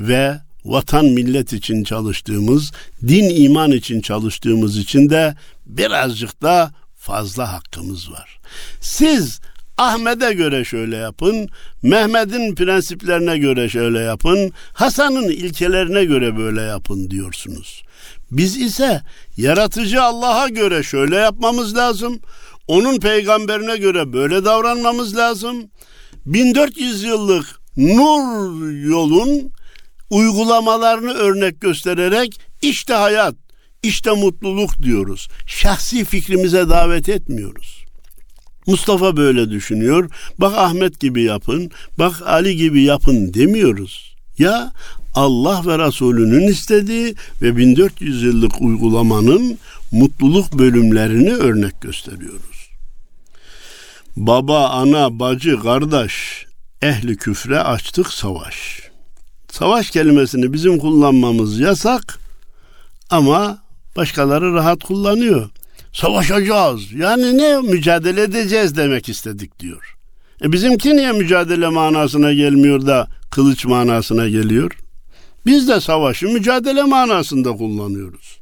ve 0.00 0.40
vatan 0.64 1.04
millet 1.04 1.52
için 1.52 1.84
çalıştığımız, 1.84 2.72
din 3.08 3.44
iman 3.44 3.70
için 3.70 4.00
çalıştığımız 4.00 4.76
için 4.76 5.10
de 5.10 5.34
birazcık 5.66 6.42
da 6.42 6.72
fazla 6.96 7.52
hakkımız 7.52 8.10
var. 8.12 8.40
Siz 8.80 9.40
Ahmet'e 9.80 10.32
göre 10.32 10.64
şöyle 10.64 10.96
yapın, 10.96 11.48
Mehmet'in 11.82 12.54
prensiplerine 12.54 13.38
göre 13.38 13.68
şöyle 13.68 13.98
yapın, 13.98 14.52
Hasan'ın 14.72 15.28
ilkelerine 15.28 16.04
göre 16.04 16.36
böyle 16.36 16.60
yapın 16.60 17.10
diyorsunuz. 17.10 17.82
Biz 18.30 18.56
ise 18.56 19.02
yaratıcı 19.36 20.02
Allah'a 20.02 20.48
göre 20.48 20.82
şöyle 20.82 21.16
yapmamız 21.16 21.76
lazım. 21.76 22.20
Onun 22.68 22.98
peygamberine 23.00 23.76
göre 23.76 24.12
böyle 24.12 24.44
davranmamız 24.44 25.16
lazım. 25.16 25.70
1400 26.26 27.02
yıllık 27.02 27.46
nur 27.76 28.70
yolun 28.70 29.52
uygulamalarını 30.10 31.12
örnek 31.12 31.60
göstererek 31.60 32.40
işte 32.62 32.94
hayat, 32.94 33.34
işte 33.82 34.10
mutluluk 34.10 34.82
diyoruz. 34.82 35.28
Şahsi 35.46 36.04
fikrimize 36.04 36.68
davet 36.68 37.08
etmiyoruz. 37.08 37.89
Mustafa 38.66 39.16
böyle 39.16 39.50
düşünüyor. 39.50 40.10
Bak 40.38 40.54
Ahmet 40.56 41.00
gibi 41.00 41.22
yapın, 41.22 41.70
bak 41.98 42.22
Ali 42.26 42.56
gibi 42.56 42.82
yapın 42.82 43.34
demiyoruz. 43.34 44.14
Ya 44.38 44.72
Allah 45.14 45.62
ve 45.66 45.78
Resulünün 45.78 46.48
istediği 46.48 47.14
ve 47.42 47.56
1400 47.56 48.22
yıllık 48.22 48.60
uygulamanın 48.60 49.58
mutluluk 49.92 50.58
bölümlerini 50.58 51.32
örnek 51.32 51.80
gösteriyoruz. 51.80 52.70
Baba, 54.16 54.68
ana, 54.68 55.18
bacı, 55.18 55.60
kardeş, 55.60 56.46
ehli 56.82 57.16
küfre 57.16 57.60
açtık 57.60 58.12
savaş. 58.12 58.80
Savaş 59.52 59.90
kelimesini 59.90 60.52
bizim 60.52 60.78
kullanmamız 60.78 61.60
yasak 61.60 62.18
ama 63.10 63.58
başkaları 63.96 64.54
rahat 64.54 64.84
kullanıyor. 64.84 65.50
Savaşacağız. 65.92 66.92
Yani 66.92 67.38
ne 67.38 67.60
mücadele 67.60 68.22
edeceğiz 68.22 68.76
demek 68.76 69.08
istedik 69.08 69.60
diyor. 69.60 69.96
E 70.44 70.52
bizimki 70.52 70.96
niye 70.96 71.12
mücadele 71.12 71.68
manasına 71.68 72.32
gelmiyor 72.32 72.86
da 72.86 73.08
kılıç 73.30 73.64
manasına 73.64 74.28
geliyor? 74.28 74.78
Biz 75.46 75.68
de 75.68 75.80
savaşı 75.80 76.28
mücadele 76.28 76.82
manasında 76.82 77.52
kullanıyoruz. 77.52 78.40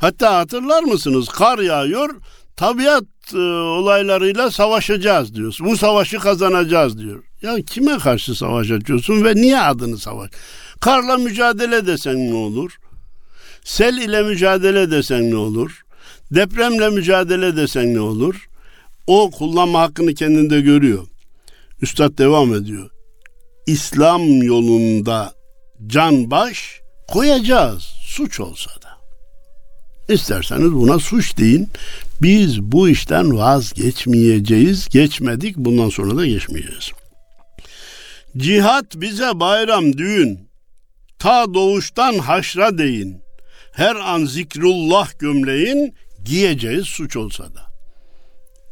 Hatta 0.00 0.36
hatırlar 0.36 0.82
mısınız? 0.82 1.28
Kar 1.28 1.58
yağıyor, 1.58 2.10
tabiat 2.56 3.04
e, 3.34 3.38
olaylarıyla 3.38 4.50
savaşacağız 4.50 5.34
diyor. 5.34 5.56
Bu 5.60 5.76
savaşı 5.76 6.18
kazanacağız 6.18 6.98
diyor. 6.98 7.24
Ya 7.42 7.56
kime 7.62 7.98
karşı 7.98 8.34
savaş 8.34 8.70
açıyorsun 8.70 9.24
ve 9.24 9.34
niye 9.34 9.60
adını 9.60 9.98
savaş? 9.98 10.30
Karla 10.80 11.16
mücadele 11.16 11.86
desen 11.86 12.30
ne 12.30 12.34
olur? 12.34 12.76
Sel 13.64 13.96
ile 13.98 14.22
mücadele 14.22 14.90
desen 14.90 15.30
ne 15.30 15.36
olur? 15.36 15.82
Depremle 16.30 16.90
mücadele 16.90 17.56
desen 17.56 17.94
ne 17.94 18.00
olur? 18.00 18.48
O 19.06 19.30
kullanma 19.30 19.80
hakkını 19.80 20.14
kendinde 20.14 20.60
görüyor. 20.60 21.06
Üstad 21.82 22.18
devam 22.18 22.54
ediyor. 22.54 22.90
İslam 23.66 24.42
yolunda 24.42 25.32
can 25.86 26.30
baş 26.30 26.80
koyacağız 27.08 27.82
suç 28.06 28.40
olsa 28.40 28.70
da. 28.70 28.88
İsterseniz 30.14 30.72
buna 30.72 30.98
suç 30.98 31.38
deyin. 31.38 31.68
Biz 32.22 32.62
bu 32.62 32.88
işten 32.88 33.36
vazgeçmeyeceğiz. 33.36 34.88
Geçmedik 34.88 35.56
bundan 35.56 35.88
sonra 35.88 36.16
da 36.16 36.26
geçmeyeceğiz. 36.26 36.90
Cihat 38.36 38.96
bize 38.96 39.40
bayram 39.40 39.98
düğün. 39.98 40.48
Ta 41.18 41.54
doğuştan 41.54 42.18
haşra 42.18 42.78
deyin. 42.78 43.22
Her 43.72 43.96
an 43.96 44.24
zikrullah 44.24 45.18
gömleğin 45.18 45.94
giyeceğiz 46.28 46.86
suç 46.86 47.16
olsa 47.16 47.44
da 47.44 47.68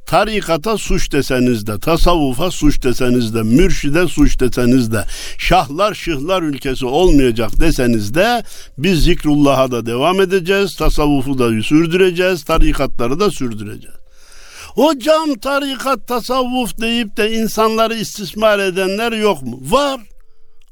tarikata 0.07 0.79
suç 0.79 1.13
deseniz 1.13 1.67
de, 1.67 1.79
tasavvufa 1.79 2.51
suç 2.51 2.83
deseniz 2.83 3.35
de, 3.35 3.43
mürşide 3.43 4.09
suç 4.09 4.41
deseniz 4.41 4.93
de, 4.93 5.05
şahlar 5.39 5.95
şıhlar 5.95 6.43
ülkesi 6.43 6.87
olmayacak 6.87 7.61
deseniz 7.61 8.15
de 8.15 8.45
biz 8.79 9.03
zikrullah'a 9.05 9.71
da 9.71 9.87
devam 9.87 10.21
edeceğiz, 10.21 10.77
tasavvufu 10.77 11.39
da 11.39 11.63
sürdüreceğiz, 11.63 12.45
tarikatları 12.45 13.21
da 13.21 13.31
sürdüreceğiz. 13.31 13.97
Hocam 14.75 15.35
tarikat 15.35 16.09
tasavvuf 16.09 16.79
deyip 16.81 17.17
de 17.17 17.33
insanları 17.33 17.95
istismar 17.95 18.59
edenler 18.59 19.13
yok 19.13 19.43
mu? 19.43 19.59
Var. 19.63 20.01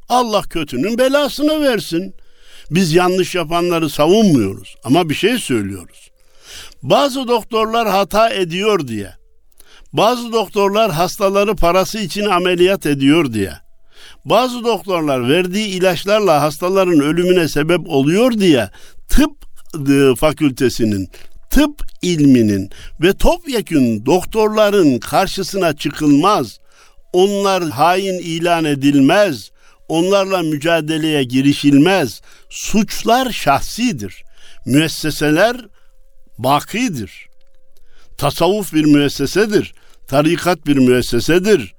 Allah 0.09 0.43
kötünün 0.43 0.99
belasını 0.99 1.61
versin. 1.61 2.15
Biz 2.71 2.93
yanlış 2.93 3.35
yapanları 3.35 3.91
savunmuyoruz 3.91 4.77
ama 4.85 5.09
bir 5.09 5.15
şey 5.15 5.39
söylüyoruz. 5.39 6.11
Bazı 6.85 7.29
doktorlar 7.29 7.89
hata 7.89 8.31
ediyor 8.31 8.89
diye 8.89 9.15
bazı 9.93 10.33
doktorlar 10.33 10.91
hastaları 10.91 11.57
parası 11.57 11.99
için 11.99 12.25
ameliyat 12.25 12.87
ediyor 12.87 13.33
diye. 13.33 13.53
Bazı 14.25 14.65
doktorlar 14.65 15.29
verdiği 15.29 15.67
ilaçlarla 15.67 16.43
hastaların 16.43 17.01
ölümüne 17.01 17.49
sebep 17.49 17.89
oluyor 17.89 18.33
diye 18.33 18.71
tıp 19.09 19.31
e, 19.91 20.17
fakültesinin, 20.17 21.09
tıp 21.51 21.83
ilminin 22.03 22.71
ve 23.01 23.13
topyekün 23.13 24.07
doktorların 24.07 24.99
karşısına 24.99 25.77
çıkılmaz. 25.77 26.59
Onlar 27.13 27.65
hain 27.65 28.19
ilan 28.19 28.65
edilmez. 28.65 29.51
Onlarla 29.89 30.43
mücadeleye 30.43 31.25
girişilmez. 31.25 32.21
Suçlar 32.51 33.33
şahsidir. 33.33 34.23
Müesseseler 34.67 35.57
bakidir. 36.39 37.29
Tasavvuf 38.19 38.73
bir 38.73 38.85
müessesedir 38.85 39.75
tarikat 40.07 40.67
bir 40.67 40.77
müessesedir. 40.77 41.75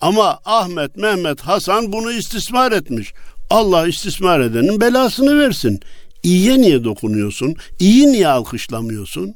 Ama 0.00 0.38
Ahmet, 0.44 0.96
Mehmet, 0.96 1.40
Hasan 1.40 1.92
bunu 1.92 2.12
istismar 2.12 2.72
etmiş. 2.72 3.12
Allah 3.50 3.88
istismar 3.88 4.40
edenin 4.40 4.80
belasını 4.80 5.38
versin. 5.38 5.80
İyiye 6.22 6.58
niye 6.58 6.84
dokunuyorsun? 6.84 7.54
İyi 7.78 8.12
niye 8.12 8.28
alkışlamıyorsun? 8.28 9.34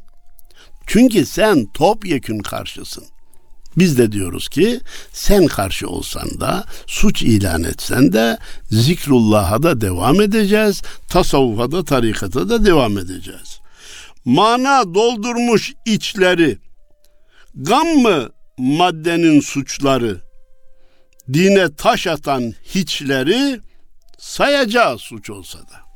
Çünkü 0.87 1.27
sen 1.27 1.67
topyekün 1.75 2.39
karşısın. 2.39 3.05
Biz 3.77 3.99
de 3.99 4.13
diyoruz 4.13 4.49
ki 4.49 4.81
sen 5.13 5.47
karşı 5.47 5.89
olsan 5.89 6.41
da 6.41 6.65
suç 6.87 7.23
ilan 7.23 7.65
etsen 7.65 8.13
de 8.13 8.39
zikrullah'a 8.71 9.63
da 9.63 9.81
devam 9.81 10.21
edeceğiz. 10.21 10.83
Tasavvufa 11.09 11.73
da 11.73 11.85
tarikata 11.85 12.49
da 12.49 12.65
devam 12.65 12.99
edeceğiz. 12.99 13.58
Mana 14.25 14.95
doldurmuş 14.95 15.73
içleri 15.87 16.59
Gam 17.55 17.87
mı 17.87 18.29
maddenin 18.59 19.41
suçları? 19.41 20.21
Dine 21.33 21.75
taş 21.75 22.07
atan 22.07 22.55
hiçleri 22.65 23.61
sayacağı 24.19 24.99
suç 24.99 25.31
olsa 25.31 25.59
da. 25.59 25.89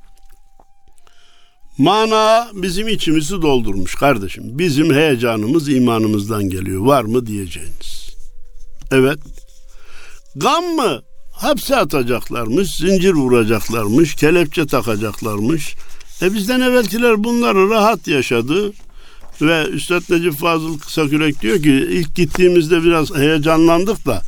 Mana 1.79 2.49
bizim 2.55 2.89
içimizi 2.89 3.43
doldurmuş 3.43 3.95
kardeşim. 3.95 4.59
Bizim 4.59 4.95
heyecanımız 4.95 5.69
imanımızdan 5.69 6.51
geliyor. 6.51 6.81
Var 6.81 7.03
mı 7.03 7.27
diyeceğiniz. 7.27 8.17
Evet. 8.91 9.19
Gam 10.37 10.65
mı? 10.65 11.03
Hapse 11.33 11.77
atacaklarmış, 11.77 12.77
zincir 12.77 13.13
vuracaklarmış, 13.13 14.15
kelepçe 14.15 14.67
takacaklarmış. 14.67 15.75
E 16.23 16.35
bizden 16.35 16.61
evvelkiler 16.61 17.25
bunları 17.25 17.71
rahat 17.71 18.09
yaşadı. 18.09 18.73
Ve 19.43 19.67
Üstad 19.67 20.03
Necip 20.11 20.35
Fazıl 20.35 20.79
Kısakürek 20.79 21.43
diyor 21.43 21.63
ki 21.63 21.71
ilk 21.71 22.15
gittiğimizde 22.15 22.83
biraz 22.83 23.15
heyecanlandık 23.15 24.07
da 24.07 24.23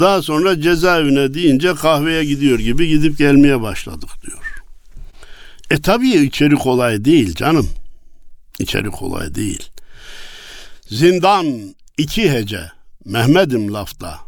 daha 0.00 0.22
sonra 0.22 0.60
cezaevine 0.60 1.34
deyince 1.34 1.74
kahveye 1.74 2.24
gidiyor 2.24 2.58
gibi 2.58 2.88
gidip 2.88 3.18
gelmeye 3.18 3.62
başladık 3.62 4.10
diyor. 4.26 4.62
E 5.70 5.80
tabii 5.80 6.10
içeri 6.10 6.54
kolay 6.54 7.04
değil 7.04 7.34
canım. 7.34 7.68
İçeri 8.58 8.90
kolay 8.90 9.34
değil. 9.34 9.70
Zindan 10.88 11.74
iki 11.98 12.32
hece 12.32 12.70
Mehmet'im 13.04 13.74
lafta. 13.74 14.18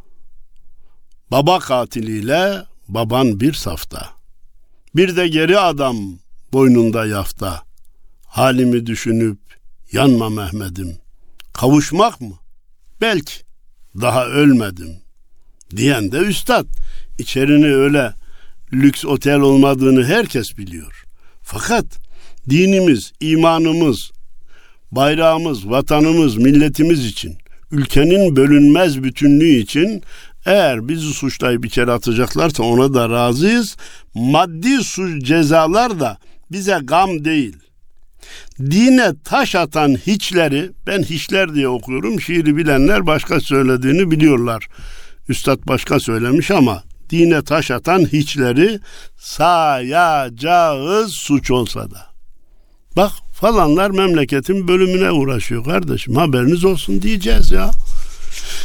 Baba 1.31 1.59
katiliyle 1.59 2.63
baban 2.89 3.41
bir 3.41 3.53
safta. 3.53 4.09
Bir 4.97 5.17
de 5.17 5.29
geri 5.29 5.59
adam 5.59 6.19
boynunda 6.57 7.07
yafta. 7.07 7.63
Halimi 8.27 8.87
düşünüp 8.87 9.39
Yanma 9.93 10.31
Mehmet'im. 10.31 10.97
Kavuşmak 11.53 12.21
mı? 12.21 12.35
Belki. 13.01 13.35
Daha 14.01 14.27
ölmedim. 14.27 14.97
Diyen 15.77 16.13
de 16.13 16.19
üstad. 16.19 16.67
İçerini 17.19 17.75
öyle 17.75 18.15
lüks 18.73 19.05
otel 19.05 19.41
olmadığını 19.41 20.05
herkes 20.05 20.59
biliyor. 20.59 21.05
Fakat 21.43 21.85
dinimiz, 22.51 23.13
imanımız, 23.21 24.11
bayrağımız, 24.91 25.71
vatanımız, 25.71 26.37
milletimiz 26.37 27.07
için, 27.07 27.39
ülkenin 27.71 28.37
bölünmez 28.37 29.03
bütünlüğü 29.03 29.55
için 29.55 30.03
eğer 30.47 30.89
bizi 30.89 31.15
suçlayıp 31.15 31.67
içeri 31.67 31.93
atacaklarsa 31.93 32.63
ona 32.63 32.95
da 32.95 33.09
razıyız. 33.09 33.77
Maddi 34.15 34.85
suç 34.85 35.23
cezalar 35.23 36.01
da 36.01 36.19
bize 36.51 36.79
gam 36.85 37.25
değil 37.25 37.57
dine 38.61 39.13
taş 39.25 39.55
atan 39.55 39.97
hiçleri 40.07 40.71
ben 40.87 41.03
hiçler 41.03 41.55
diye 41.55 41.69
okuyorum 41.69 42.21
şiiri 42.21 42.57
bilenler 42.57 43.07
başka 43.07 43.41
söylediğini 43.41 44.11
biliyorlar. 44.11 44.69
Üstad 45.29 45.59
başka 45.69 46.01
söylemiş 46.01 46.51
ama 46.51 46.83
dine 47.11 47.45
taş 47.45 47.71
atan 47.71 48.13
hiçleri 48.13 48.81
sayacağız 49.19 51.13
suç 51.13 51.51
olsa 51.51 51.91
da. 51.91 52.07
Bak 52.97 53.13
falanlar 53.35 53.91
memleketin 53.91 54.69
bölümüne 54.69 55.11
uğraşıyor 55.11 55.65
kardeşim 55.65 56.17
haberiniz 56.17 56.65
olsun 56.65 57.03
diyeceğiz 57.03 57.51
ya. 57.51 57.71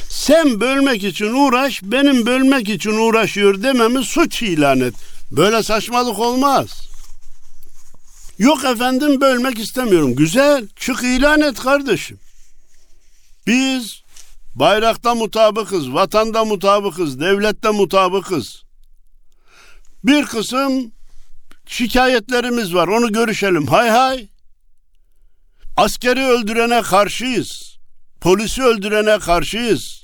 Sen 0.10 0.62
bölmek 0.62 1.04
için 1.04 1.34
uğraş 1.34 1.82
benim 1.84 2.26
bölmek 2.26 2.70
için 2.70 2.92
uğraşıyor 2.92 3.64
dememi 3.64 4.04
suç 4.04 4.42
ilan 4.42 4.80
et. 4.80 4.94
Böyle 5.32 5.64
saçmalık 5.64 6.20
olmaz. 6.20 6.91
Yok 8.42 8.66
efendim 8.66 9.22
bölmek 9.22 9.60
istemiyorum. 9.60 10.16
Güzel 10.16 10.68
çık 10.76 11.04
ilan 11.04 11.42
et 11.42 11.60
kardeşim. 11.60 12.20
Biz 13.48 14.04
bayrakta 14.56 15.16
mutabıkız, 15.16 15.94
vatanda 15.94 16.46
mutabıkız, 16.46 17.20
devlette 17.20 17.70
mutabıkız. 17.70 18.64
Bir 20.04 20.26
kısım 20.26 20.92
şikayetlerimiz 21.66 22.74
var. 22.74 22.88
Onu 22.88 23.12
görüşelim. 23.12 23.68
Hay 23.68 23.90
hay. 23.90 24.28
Askeri 25.78 26.26
öldürene 26.26 26.82
karşıyız. 26.82 27.78
Polisi 28.22 28.64
öldürene 28.64 29.20
karşıyız. 29.20 30.04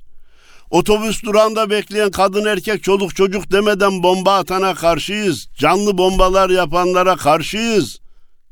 Otobüs 0.69 1.23
durağında 1.23 1.69
bekleyen 1.69 2.11
kadın 2.11 2.45
erkek 2.45 2.83
çoluk 2.83 3.15
çocuk 3.15 3.51
demeden 3.51 4.03
bomba 4.03 4.37
atana 4.37 4.73
karşıyız. 4.73 5.47
Canlı 5.57 5.97
bombalar 5.97 6.49
yapanlara 6.49 7.15
karşıyız. 7.15 7.99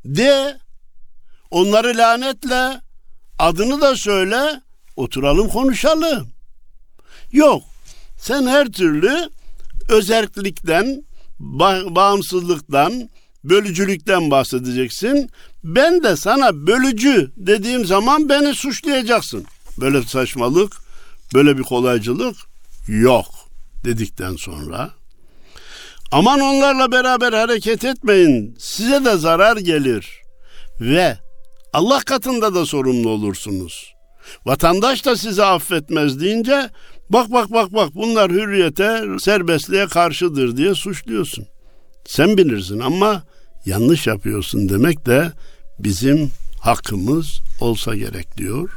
De 0.06 0.58
onları 1.50 1.96
lanetle 1.96 2.80
adını 3.38 3.80
da 3.80 3.96
söyle 3.96 4.60
oturalım 4.96 5.48
konuşalım. 5.48 6.28
Yok 7.32 7.62
sen 8.18 8.46
her 8.46 8.66
türlü 8.66 9.30
özellikten 9.88 11.04
bağımsızlıktan 11.90 13.10
bölücülükten 13.44 14.30
bahsedeceksin. 14.30 15.30
Ben 15.64 16.02
de 16.02 16.16
sana 16.16 16.66
bölücü 16.66 17.30
dediğim 17.36 17.84
zaman 17.86 18.28
beni 18.28 18.54
suçlayacaksın. 18.54 19.46
Böyle 19.80 20.00
bir 20.00 20.06
saçmalık, 20.06 20.72
böyle 21.34 21.58
bir 21.58 21.62
kolaycılık 21.62 22.36
yok 22.88 23.26
dedikten 23.84 24.36
sonra 24.36 24.90
aman 26.12 26.40
onlarla 26.40 26.92
beraber 26.92 27.32
hareket 27.32 27.84
etmeyin. 27.84 28.56
Size 28.58 29.04
de 29.04 29.16
zarar 29.16 29.56
gelir 29.56 30.22
ve 30.80 31.18
Allah 31.72 32.00
katında 32.00 32.54
da 32.54 32.66
sorumlu 32.66 33.08
olursunuz. 33.08 33.94
Vatandaş 34.46 35.04
da 35.04 35.16
sizi 35.16 35.44
affetmez 35.44 36.20
deyince 36.20 36.70
bak 37.10 37.32
bak 37.32 37.52
bak 37.52 37.74
bak 37.74 37.94
bunlar 37.94 38.30
hürriyete, 38.30 39.02
serbestliğe 39.20 39.86
karşıdır 39.86 40.56
diye 40.56 40.74
suçluyorsun. 40.74 41.46
Sen 42.04 42.36
bilirsin 42.36 42.80
ama 42.80 43.22
yanlış 43.66 44.06
yapıyorsun 44.06 44.68
demek 44.68 45.06
de 45.06 45.32
bizim 45.78 46.30
hakkımız 46.60 47.40
olsa 47.60 47.94
gerek 47.94 48.36
diyor. 48.36 48.70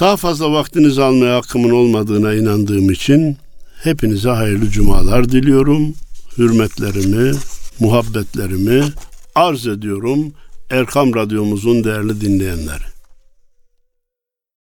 Daha 0.00 0.16
fazla 0.16 0.52
vaktinizi 0.52 1.02
almaya 1.02 1.36
hakkımın 1.36 1.70
olmadığına 1.70 2.34
inandığım 2.34 2.90
için 2.90 3.38
hepinize 3.82 4.30
hayırlı 4.30 4.70
cumalar 4.70 5.28
diliyorum. 5.28 5.94
Hürmetlerimi, 6.38 7.32
muhabbetlerimi 7.80 8.84
arz 9.34 9.66
ediyorum 9.66 10.32
Erkam 10.70 11.14
Radyomuzun 11.14 11.84
değerli 11.84 12.20
dinleyenleri. 12.20 12.95